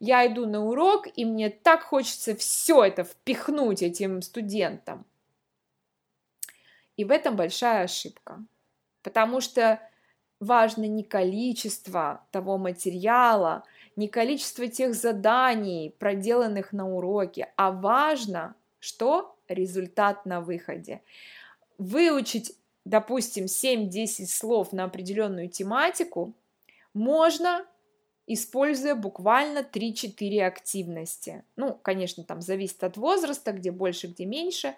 я 0.00 0.26
иду 0.26 0.44
на 0.44 0.66
урок, 0.66 1.06
и 1.14 1.24
мне 1.24 1.50
так 1.50 1.84
хочется 1.84 2.34
все 2.34 2.82
это 2.82 3.04
впихнуть 3.04 3.80
этим 3.80 4.22
студентам. 4.22 5.06
И 6.96 7.04
в 7.04 7.12
этом 7.12 7.36
большая 7.36 7.84
ошибка. 7.84 8.42
Потому 9.02 9.40
что 9.40 9.80
важно 10.44 10.84
не 10.84 11.02
количество 11.02 12.24
того 12.30 12.58
материала, 12.58 13.64
не 13.96 14.08
количество 14.08 14.68
тех 14.68 14.94
заданий, 14.94 15.94
проделанных 15.98 16.72
на 16.72 16.88
уроке, 16.88 17.52
а 17.56 17.70
важно, 17.70 18.54
что 18.80 19.36
результат 19.48 20.26
на 20.26 20.40
выходе. 20.40 21.00
Выучить, 21.78 22.56
допустим, 22.84 23.44
7-10 23.44 24.26
слов 24.26 24.72
на 24.72 24.84
определенную 24.84 25.48
тематику 25.48 26.32
можно 26.92 27.66
используя 28.26 28.94
буквально 28.94 29.58
3-4 29.58 30.40
активности. 30.40 31.44
Ну, 31.56 31.78
конечно, 31.82 32.24
там 32.24 32.40
зависит 32.40 32.82
от 32.82 32.96
возраста, 32.96 33.52
где 33.52 33.70
больше, 33.70 34.06
где 34.06 34.24
меньше. 34.24 34.74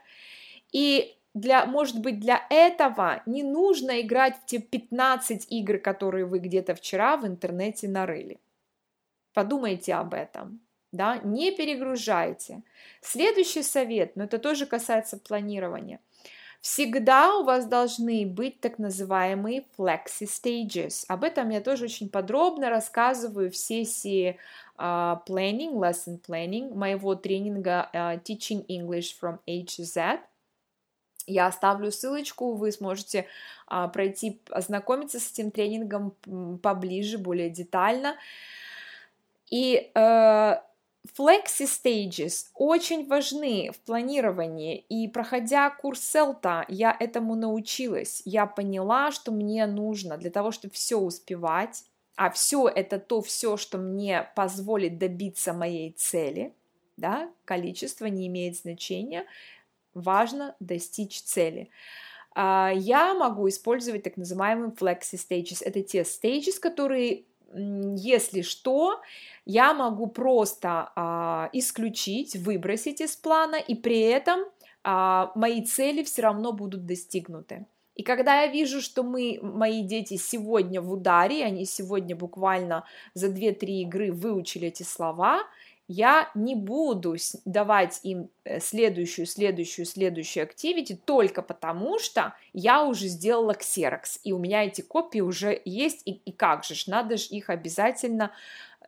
И 0.73 1.17
для, 1.37 1.67
может 1.67 2.01
быть, 2.01 2.19
для 2.19 2.45
этого 2.51 3.23
не 3.27 3.43
нужно 3.43 4.01
играть 4.01 4.37
в 4.37 4.47
те 4.47 4.59
15 4.59 5.47
игр, 5.51 5.79
которые 5.79 6.25
вы 6.25 6.39
где-то 6.39 6.75
вчера 6.75 7.17
в 7.17 7.27
интернете 7.27 7.89
нарыли. 7.89 8.41
Подумайте 9.35 9.95
об 9.95 10.15
этом. 10.15 10.61
Да? 10.93 11.19
Не 11.19 11.53
перегружайте. 11.53 12.63
Следующий 13.01 13.63
совет, 13.63 14.17
но 14.17 14.25
это 14.25 14.39
тоже 14.39 14.67
касается 14.67 15.19
планирования– 15.19 16.01
Всегда 16.67 17.37
у 17.37 17.45
вас 17.45 17.67
должны 17.67 18.27
быть 18.27 18.61
так 18.61 18.79
называемые 18.79 19.65
flexi 19.79 20.27
stages. 20.27 21.05
Об 21.07 21.23
этом 21.23 21.51
я 21.51 21.61
тоже 21.61 21.85
очень 21.85 22.09
подробно 22.09 22.71
рассказываю 22.71 23.53
в 23.53 23.57
сессии 23.57 24.37
uh, 24.77 25.17
planning, 25.29 25.75
lesson 25.75 26.21
planning 26.27 26.75
моего 26.75 27.15
тренинга 27.15 27.89
uh, 27.93 28.21
Teaching 28.21 28.67
English 28.67 29.15
from 29.21 29.39
A 29.47 29.63
to 29.63 29.85
Z. 29.85 30.19
Я 31.27 31.47
оставлю 31.47 31.91
ссылочку, 31.91 32.55
вы 32.55 32.73
сможете 32.73 33.27
uh, 33.69 33.91
пройти, 33.91 34.41
ознакомиться 34.51 35.19
с 35.19 35.33
этим 35.33 35.51
тренингом 35.51 36.15
поближе, 36.63 37.19
более 37.19 37.51
детально. 37.51 38.17
И 39.51 39.91
uh, 39.95 40.61
Flexi 41.17 41.67
stages 41.67 42.47
очень 42.55 43.07
важны 43.07 43.71
в 43.73 43.79
планировании, 43.81 44.77
и 44.89 45.09
проходя 45.09 45.71
курс 45.71 46.01
Селта, 46.01 46.65
я 46.69 46.97
этому 46.99 47.35
научилась. 47.35 48.23
Я 48.25 48.47
поняла, 48.47 49.13
что 49.13 49.33
мне 49.33 49.67
нужно 49.67 50.17
для 50.17 50.31
того, 50.31 50.51
чтобы 50.51 50.75
все 50.75 50.97
успевать, 50.97 51.85
а 52.17 52.31
все 52.31 52.67
это 52.69 52.99
то 52.99 53.21
все, 53.23 53.57
что 53.57 53.79
мне 53.79 54.29
позволит 54.35 54.99
добиться 54.99 55.53
моей 55.53 55.93
цели, 55.93 56.55
да, 56.97 57.31
количество 57.45 58.07
не 58.07 58.27
имеет 58.27 58.57
значения, 58.57 59.27
важно 59.97 60.55
достичь 60.61 61.23
цели. 61.23 61.71
А, 62.35 62.71
я 62.75 63.15
могу 63.15 63.49
использовать 63.49 64.03
так 64.03 64.17
называемые 64.17 64.73
flexi 64.73 65.17
stages. 65.17 65.63
Это 65.63 65.83
те 65.83 66.03
stages, 66.03 66.61
которые 66.61 67.25
если 67.55 68.43
что, 68.43 69.01
я 69.45 69.73
могу 69.73 70.09
просто 70.09 70.93
а, 70.95 71.49
исключить, 71.53 72.35
выбросить 72.37 73.01
из 73.01 73.17
плана, 73.17 73.57
и 73.57 73.75
при 73.75 74.01
этом 74.01 74.41
а, 74.83 75.33
мои 75.35 75.65
цели 75.65 76.03
все 76.03 76.23
равно 76.23 76.53
будут 76.53 76.87
достигнуты. 76.87 77.67
И 77.95 78.03
когда 78.03 78.43
я 78.43 78.49
вижу, 78.49 78.83
что 78.83 79.03
мы, 79.03 79.39
мои 79.41 79.83
дети 79.83 80.17
сегодня 80.17 80.83
в 80.83 80.93
ударе, 80.93 81.45
они 81.45 81.65
сегодня 81.65 82.15
буквально 82.15 82.85
за 83.15 83.29
2-3 83.29 83.67
игры 83.83 84.13
выучили 84.13 84.69
эти 84.69 84.83
слова, 84.83 85.45
я 85.89 86.31
не 86.35 86.57
буду 86.57 87.17
давать 87.45 88.01
им 88.03 88.29
э, 88.45 88.59
следующую, 88.61 89.27
следующую, 89.27 89.87
следующую 89.87 90.43
активити 90.45 90.97
только 90.97 91.43
потому, 91.43 91.99
что 91.99 92.35
я 92.53 92.85
уже 92.85 93.07
сделала 93.07 93.55
ксерокс, 93.55 94.19
и 94.25 94.33
у 94.33 94.39
меня 94.39 94.65
эти 94.65 94.81
копии 94.81 95.21
уже 95.21 95.61
есть, 95.65 96.03
и, 96.05 96.13
и 96.13 96.33
как 96.33 96.65
же, 96.65 96.75
надо 96.91 97.17
же 97.17 97.29
их 97.29 97.51
обязательно 97.51 98.33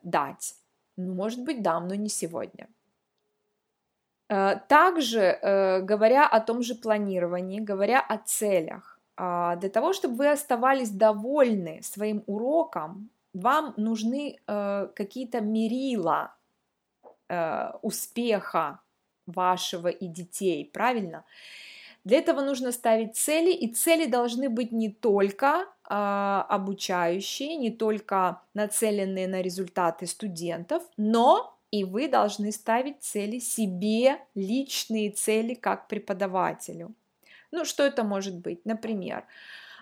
дать. 0.03 0.55
Ну, 0.97 1.13
может 1.13 1.41
быть, 1.43 1.61
дам, 1.61 1.87
но 1.87 1.95
не 1.95 2.09
сегодня. 2.09 2.67
Э, 4.27 4.57
также, 4.67 5.21
э, 5.21 5.81
говоря 5.81 6.27
о 6.27 6.41
том 6.41 6.61
же 6.61 6.75
планировании, 6.75 7.61
говоря 7.61 8.01
о 8.01 8.17
целях, 8.17 8.99
а, 9.15 9.55
для 9.57 9.69
того, 9.69 9.93
чтобы 9.93 10.15
вы 10.15 10.31
оставались 10.31 10.91
довольны 10.91 11.81
своим 11.81 12.23
уроком, 12.25 13.09
вам 13.33 13.73
нужны 13.77 14.39
какие-то 14.47 15.39
мерила 15.39 16.33
э, 17.29 17.71
успеха 17.81 18.79
вашего 19.25 19.87
и 19.87 20.07
детей, 20.07 20.69
правильно? 20.73 21.23
Для 22.03 22.17
этого 22.17 22.41
нужно 22.41 22.71
ставить 22.71 23.15
цели, 23.15 23.51
и 23.51 23.73
цели 23.73 24.05
должны 24.05 24.49
быть 24.49 24.71
не 24.71 24.89
только 24.89 25.65
э, 25.89 25.93
обучающие, 26.49 27.55
не 27.55 27.71
только 27.71 28.41
нацеленные 28.53 29.27
на 29.27 29.41
результаты 29.41 30.07
студентов, 30.07 30.83
но 30.97 31.55
и 31.71 31.83
вы 31.83 32.07
должны 32.07 32.51
ставить 32.51 33.01
цели 33.01 33.39
себе, 33.39 34.17
личные 34.33 35.11
цели 35.11 35.53
как 35.53 35.87
преподавателю. 35.87 36.95
Ну, 37.51 37.65
что 37.65 37.83
это 37.83 38.03
может 38.03 38.35
быть? 38.35 38.65
Например, 38.65 39.19
а, 39.19 39.25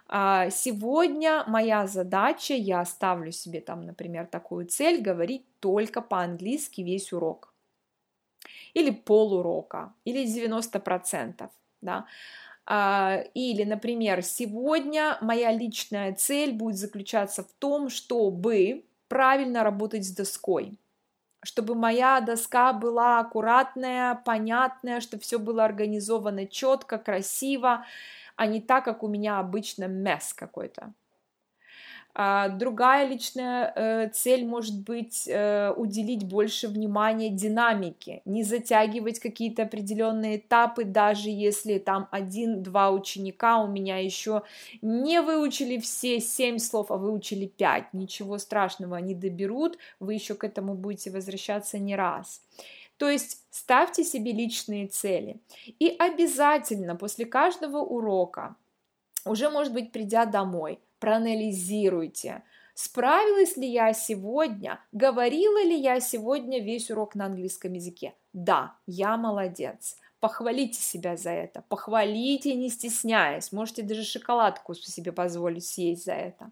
сегодня 0.10 1.44
моя 1.48 1.88
задача, 1.88 2.54
я 2.54 2.86
ставлю 2.86 3.32
себе 3.32 3.62
там, 3.62 3.86
например, 3.86 4.26
такую 4.28 4.66
цель, 4.68 5.02
говорить 5.02 5.46
только 5.60 6.02
по-английски 6.02 6.82
весь 6.82 7.12
урок. 7.12 7.54
Или 8.74 8.92
полурока, 8.92 9.94
или 10.06 10.26
90%. 10.26 11.50
Да? 11.82 12.06
А, 12.66 13.24
или, 13.34 13.64
например, 13.64 14.22
сегодня 14.24 15.18
моя 15.22 15.52
личная 15.52 16.14
цель 16.14 16.54
будет 16.54 16.78
заключаться 16.78 17.44
в 17.44 17.52
том, 17.60 17.90
чтобы 17.90 18.84
правильно 19.08 19.64
работать 19.64 20.06
с 20.06 20.12
доской, 20.12 20.78
чтобы 21.44 21.76
моя 21.76 22.20
доска 22.20 22.74
была 22.74 23.20
аккуратная, 23.20 24.16
понятная, 24.16 25.00
чтобы 25.00 25.24
все 25.24 25.40
было 25.40 25.64
организовано 25.64 26.46
четко, 26.46 26.98
красиво, 26.98 27.86
а 28.38 28.48
не 28.48 28.62
так, 28.62 28.86
как 28.86 29.04
у 29.04 29.08
меня 29.08 29.40
обычно 29.40 29.86
месс 29.88 30.34
какой-то. 30.34 30.94
А, 32.20 32.50
другая 32.50 33.08
личная 33.08 33.72
э, 33.76 34.10
цель 34.10 34.44
может 34.44 34.82
быть 34.82 35.28
э, 35.28 35.72
уделить 35.78 36.24
больше 36.24 36.68
внимания 36.68 37.30
динамике, 37.30 38.24
не 38.26 38.44
затягивать 38.44 39.20
какие-то 39.20 39.64
определенные 39.64 40.38
этапы, 40.38 40.84
даже 40.84 41.30
если 41.30 41.78
там 41.78 42.08
один-два 42.10 42.90
ученика 42.90 43.60
у 43.60 43.68
меня 43.68 43.98
еще 44.00 44.42
не 44.82 45.22
выучили 45.22 45.78
все 45.78 46.20
семь 46.20 46.58
слов, 46.58 46.90
а 46.90 46.98
выучили 46.98 47.46
пять. 47.46 47.94
Ничего 47.94 48.40
страшного, 48.40 48.98
они 48.98 49.14
доберут, 49.14 49.78
вы 50.00 50.16
еще 50.16 50.34
к 50.34 50.44
этому 50.44 50.74
будете 50.74 51.12
возвращаться 51.12 51.78
не 51.78 51.96
раз. 51.96 52.42
То 52.98 53.10
есть 53.10 53.46
ставьте 53.52 54.04
себе 54.04 54.32
личные 54.32 54.88
цели. 54.88 55.40
И 55.80 55.96
обязательно 56.00 56.96
после 56.96 57.26
каждого 57.26 57.78
урока, 57.78 58.56
уже, 59.26 59.50
может 59.50 59.74
быть, 59.74 59.92
придя 59.92 60.26
домой, 60.26 60.80
проанализируйте, 61.00 62.44
справилась 62.74 63.56
ли 63.56 63.68
я 63.68 63.94
сегодня, 63.94 64.80
говорила 64.92 65.64
ли 65.64 65.80
я 65.80 66.00
сегодня 66.00 66.64
весь 66.64 66.90
урок 66.90 67.16
на 67.16 67.26
английском 67.26 67.74
языке. 67.74 68.16
Да, 68.34 68.76
я 68.88 69.18
молодец. 69.18 69.98
Похвалите 70.20 70.82
себя 70.82 71.16
за 71.16 71.30
это, 71.30 71.64
похвалите, 71.70 72.56
не 72.56 72.70
стесняясь. 72.70 73.52
Можете 73.52 73.84
даже 73.84 74.04
шоколадку 74.04 74.74
себе 74.74 75.12
позволить 75.12 75.66
съесть 75.66 76.06
за 76.06 76.14
это. 76.14 76.52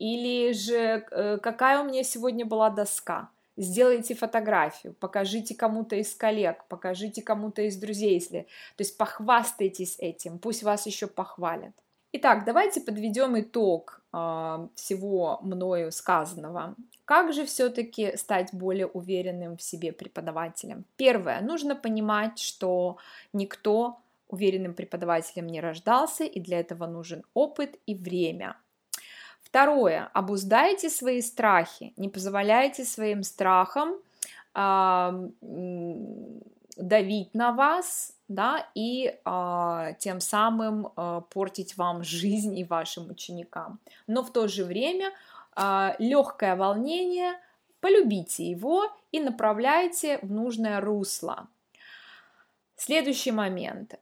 Или 0.00 0.52
же, 0.52 1.06
э, 1.10 1.38
какая 1.38 1.80
у 1.80 1.84
меня 1.84 2.02
сегодня 2.02 2.44
была 2.44 2.70
доска– 2.70 3.30
сделайте 3.56 4.14
фотографию, 4.14 4.94
покажите 4.94 5.54
кому-то 5.54 5.96
из 5.96 6.14
коллег, 6.14 6.64
покажите 6.68 7.22
кому-то 7.22 7.62
из 7.62 7.76
друзей, 7.76 8.14
если, 8.14 8.42
то 8.76 8.80
есть 8.80 8.96
похвастайтесь 8.96 9.96
этим, 9.98 10.38
пусть 10.38 10.62
вас 10.62 10.86
еще 10.86 11.06
похвалят. 11.06 11.72
Итак, 12.14 12.44
давайте 12.44 12.82
подведем 12.82 13.40
итог 13.40 14.02
э, 14.12 14.68
всего 14.74 15.38
мною 15.42 15.90
сказанного. 15.90 16.76
Как 17.06 17.32
же 17.32 17.46
все-таки 17.46 18.16
стать 18.18 18.52
более 18.52 18.86
уверенным 18.86 19.56
в 19.56 19.62
себе 19.62 19.92
преподавателем? 19.92 20.84
Первое, 20.96 21.40
нужно 21.40 21.74
понимать, 21.74 22.38
что 22.38 22.98
никто 23.32 23.98
уверенным 24.28 24.74
преподавателем 24.74 25.46
не 25.46 25.60
рождался, 25.60 26.24
и 26.24 26.40
для 26.40 26.60
этого 26.60 26.86
нужен 26.86 27.24
опыт 27.34 27.78
и 27.86 27.94
время. 27.94 28.56
Второе, 29.52 30.08
обуздайте 30.14 30.88
свои 30.88 31.20
страхи, 31.20 31.92
не 31.98 32.08
позволяйте 32.08 32.86
своим 32.86 33.22
страхам 33.22 33.98
э, 34.54 35.28
давить 36.78 37.34
на 37.34 37.52
вас, 37.52 38.16
да, 38.28 38.66
и 38.74 39.14
э, 39.22 39.94
тем 39.98 40.20
самым 40.20 40.86
э, 40.86 41.20
портить 41.28 41.76
вам 41.76 42.02
жизнь 42.02 42.58
и 42.58 42.64
вашим 42.64 43.10
ученикам. 43.10 43.78
Но 44.06 44.22
в 44.22 44.32
то 44.32 44.48
же 44.48 44.64
время 44.64 45.12
э, 45.54 45.96
легкое 45.98 46.56
волнение, 46.56 47.34
полюбите 47.80 48.48
его 48.48 48.90
и 49.10 49.20
направляйте 49.20 50.18
в 50.22 50.32
нужное 50.32 50.80
русло. 50.80 51.46
Следующий 52.76 53.32
момент. 53.32 54.00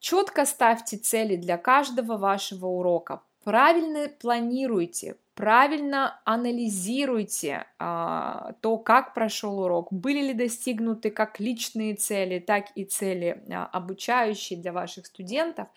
Четко 0.00 0.44
ставьте 0.44 0.98
цели 0.98 1.36
для 1.36 1.56
каждого 1.56 2.18
вашего 2.18 2.66
урока. 2.66 3.22
Правильно 3.44 4.08
планируйте, 4.20 5.16
правильно 5.34 6.20
анализируйте 6.26 7.64
а, 7.78 8.52
то, 8.60 8.76
как 8.76 9.14
прошел 9.14 9.60
урок, 9.60 9.90
были 9.90 10.20
ли 10.20 10.34
достигнуты 10.34 11.10
как 11.10 11.40
личные 11.40 11.94
цели, 11.94 12.38
так 12.38 12.66
и 12.74 12.84
цели 12.84 13.42
а, 13.50 13.64
обучающие 13.72 14.58
для 14.58 14.72
ваших 14.72 15.06
студентов. 15.06 15.68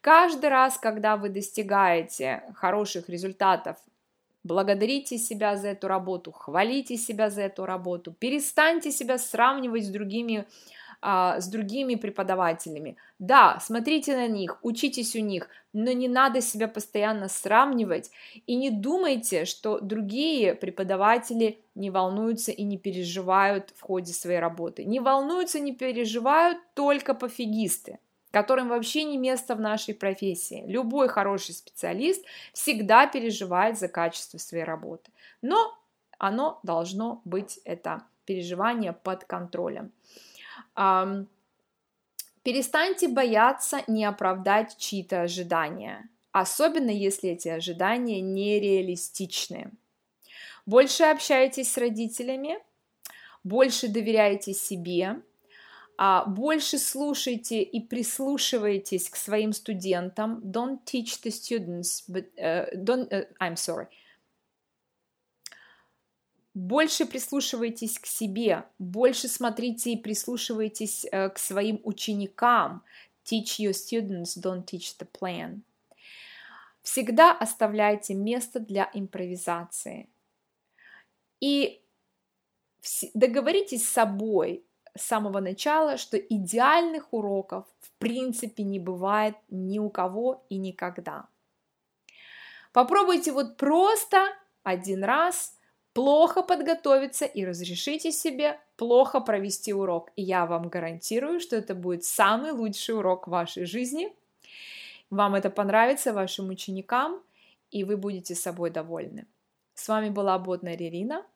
Каждый 0.00 0.50
раз, 0.50 0.78
когда 0.78 1.16
вы 1.16 1.30
достигаете 1.30 2.44
хороших 2.54 3.08
результатов, 3.08 3.76
благодарите 4.44 5.18
себя 5.18 5.56
за 5.56 5.68
эту 5.68 5.88
работу, 5.88 6.30
хвалите 6.30 6.96
себя 6.96 7.28
за 7.30 7.42
эту 7.42 7.66
работу, 7.66 8.12
перестаньте 8.12 8.92
себя 8.92 9.18
сравнивать 9.18 9.84
с 9.84 9.88
другими 9.88 10.46
а, 11.02 11.40
с 11.40 11.48
другими 11.48 11.94
преподавателями. 11.94 12.96
Да, 13.18 13.58
смотрите 13.60 14.14
на 14.16 14.28
них, 14.28 14.58
учитесь 14.62 15.16
у 15.16 15.20
них, 15.20 15.48
но 15.72 15.92
не 15.92 16.08
надо 16.08 16.40
себя 16.40 16.68
постоянно 16.68 17.28
сравнивать 17.28 18.10
и 18.46 18.56
не 18.56 18.70
думайте, 18.70 19.44
что 19.44 19.80
другие 19.80 20.54
преподаватели 20.54 21.60
не 21.74 21.90
волнуются 21.90 22.52
и 22.52 22.62
не 22.62 22.76
переживают 22.76 23.72
в 23.76 23.82
ходе 23.82 24.12
своей 24.12 24.40
работы. 24.40 24.84
Не 24.84 25.00
волнуются, 25.00 25.60
не 25.60 25.74
переживают 25.74 26.58
только 26.74 27.14
пофигисты 27.14 27.98
которым 28.32 28.68
вообще 28.68 29.04
не 29.04 29.18
место 29.18 29.54
в 29.54 29.60
нашей 29.60 29.94
профессии. 29.94 30.62
Любой 30.66 31.08
хороший 31.08 31.52
специалист 31.52 32.24
всегда 32.52 33.06
переживает 33.06 33.78
за 33.78 33.88
качество 33.88 34.38
своей 34.38 34.64
работы. 34.64 35.10
Но 35.42 35.76
оно 36.18 36.60
должно 36.62 37.22
быть, 37.24 37.58
это 37.64 38.04
переживание 38.26 38.92
под 38.92 39.24
контролем. 39.24 39.92
Перестаньте 42.42 43.08
бояться 43.08 43.82
не 43.86 44.04
оправдать 44.04 44.78
чьи-то 44.78 45.22
ожидания, 45.22 46.08
особенно 46.32 46.90
если 46.90 47.30
эти 47.30 47.48
ожидания 47.48 48.20
нереалистичны. 48.22 49.72
Больше 50.64 51.04
общайтесь 51.04 51.70
с 51.70 51.76
родителями, 51.76 52.56
больше 53.44 53.88
доверяйте 53.88 54.54
себе, 54.54 55.20
а, 55.98 56.24
больше 56.24 56.78
слушайте 56.78 57.62
и 57.62 57.78
прислушивайтесь 57.78 59.10
к 59.10 59.16
своим 59.16 59.52
студентам. 59.52 60.40
Don't 60.42 60.78
teach 60.86 61.20
the 61.22 61.30
students, 61.30 62.02
but 62.08 62.26
uh, 62.38 62.66
don't. 62.74 63.12
Uh, 63.12 63.26
I'm 63.38 63.56
sorry 63.56 63.86
больше 66.54 67.06
прислушивайтесь 67.06 67.98
к 67.98 68.06
себе, 68.06 68.64
больше 68.78 69.28
смотрите 69.28 69.92
и 69.92 69.96
прислушивайтесь 69.96 71.06
э, 71.10 71.28
к 71.30 71.38
своим 71.38 71.80
ученикам. 71.84 72.82
Teach 73.24 73.60
your 73.60 73.72
students, 73.72 74.36
don't 74.36 74.64
teach 74.64 74.96
the 74.98 75.08
plan. 75.08 75.60
Всегда 76.82 77.32
оставляйте 77.32 78.14
место 78.14 78.58
для 78.58 78.90
импровизации. 78.94 80.08
И 81.40 81.82
договоритесь 83.14 83.86
с 83.86 83.92
собой 83.92 84.64
с 84.96 85.02
самого 85.02 85.38
начала, 85.38 85.96
что 85.98 86.16
идеальных 86.16 87.12
уроков 87.12 87.64
в 87.80 87.92
принципе 87.98 88.64
не 88.64 88.80
бывает 88.80 89.36
ни 89.50 89.78
у 89.78 89.88
кого 89.88 90.44
и 90.48 90.56
никогда. 90.56 91.28
Попробуйте 92.72 93.30
вот 93.30 93.56
просто 93.56 94.26
один 94.64 95.04
раз– 95.04 95.56
плохо 95.92 96.42
подготовиться 96.42 97.24
и 97.24 97.44
разрешите 97.44 98.12
себе 98.12 98.60
плохо 98.76 99.20
провести 99.20 99.72
урок. 99.72 100.10
И 100.16 100.22
я 100.22 100.46
вам 100.46 100.68
гарантирую, 100.68 101.40
что 101.40 101.56
это 101.56 101.74
будет 101.74 102.04
самый 102.04 102.52
лучший 102.52 102.96
урок 102.96 103.28
вашей 103.28 103.64
жизни. 103.64 104.14
Вам 105.10 105.34
это 105.34 105.50
понравится, 105.50 106.12
вашим 106.12 106.48
ученикам, 106.48 107.20
и 107.70 107.84
вы 107.84 107.96
будете 107.96 108.34
собой 108.34 108.70
довольны. 108.70 109.26
С 109.74 109.88
вами 109.88 110.10
была 110.10 110.38
Бодная 110.38 110.76
Ирина. 110.76 111.26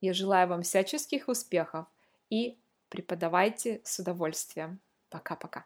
Я 0.00 0.14
желаю 0.14 0.48
вам 0.48 0.62
всяческих 0.62 1.28
успехов 1.28 1.86
и 2.30 2.56
преподавайте 2.88 3.80
с 3.84 3.98
удовольствием. 3.98 4.80
Пока-пока. 5.10 5.64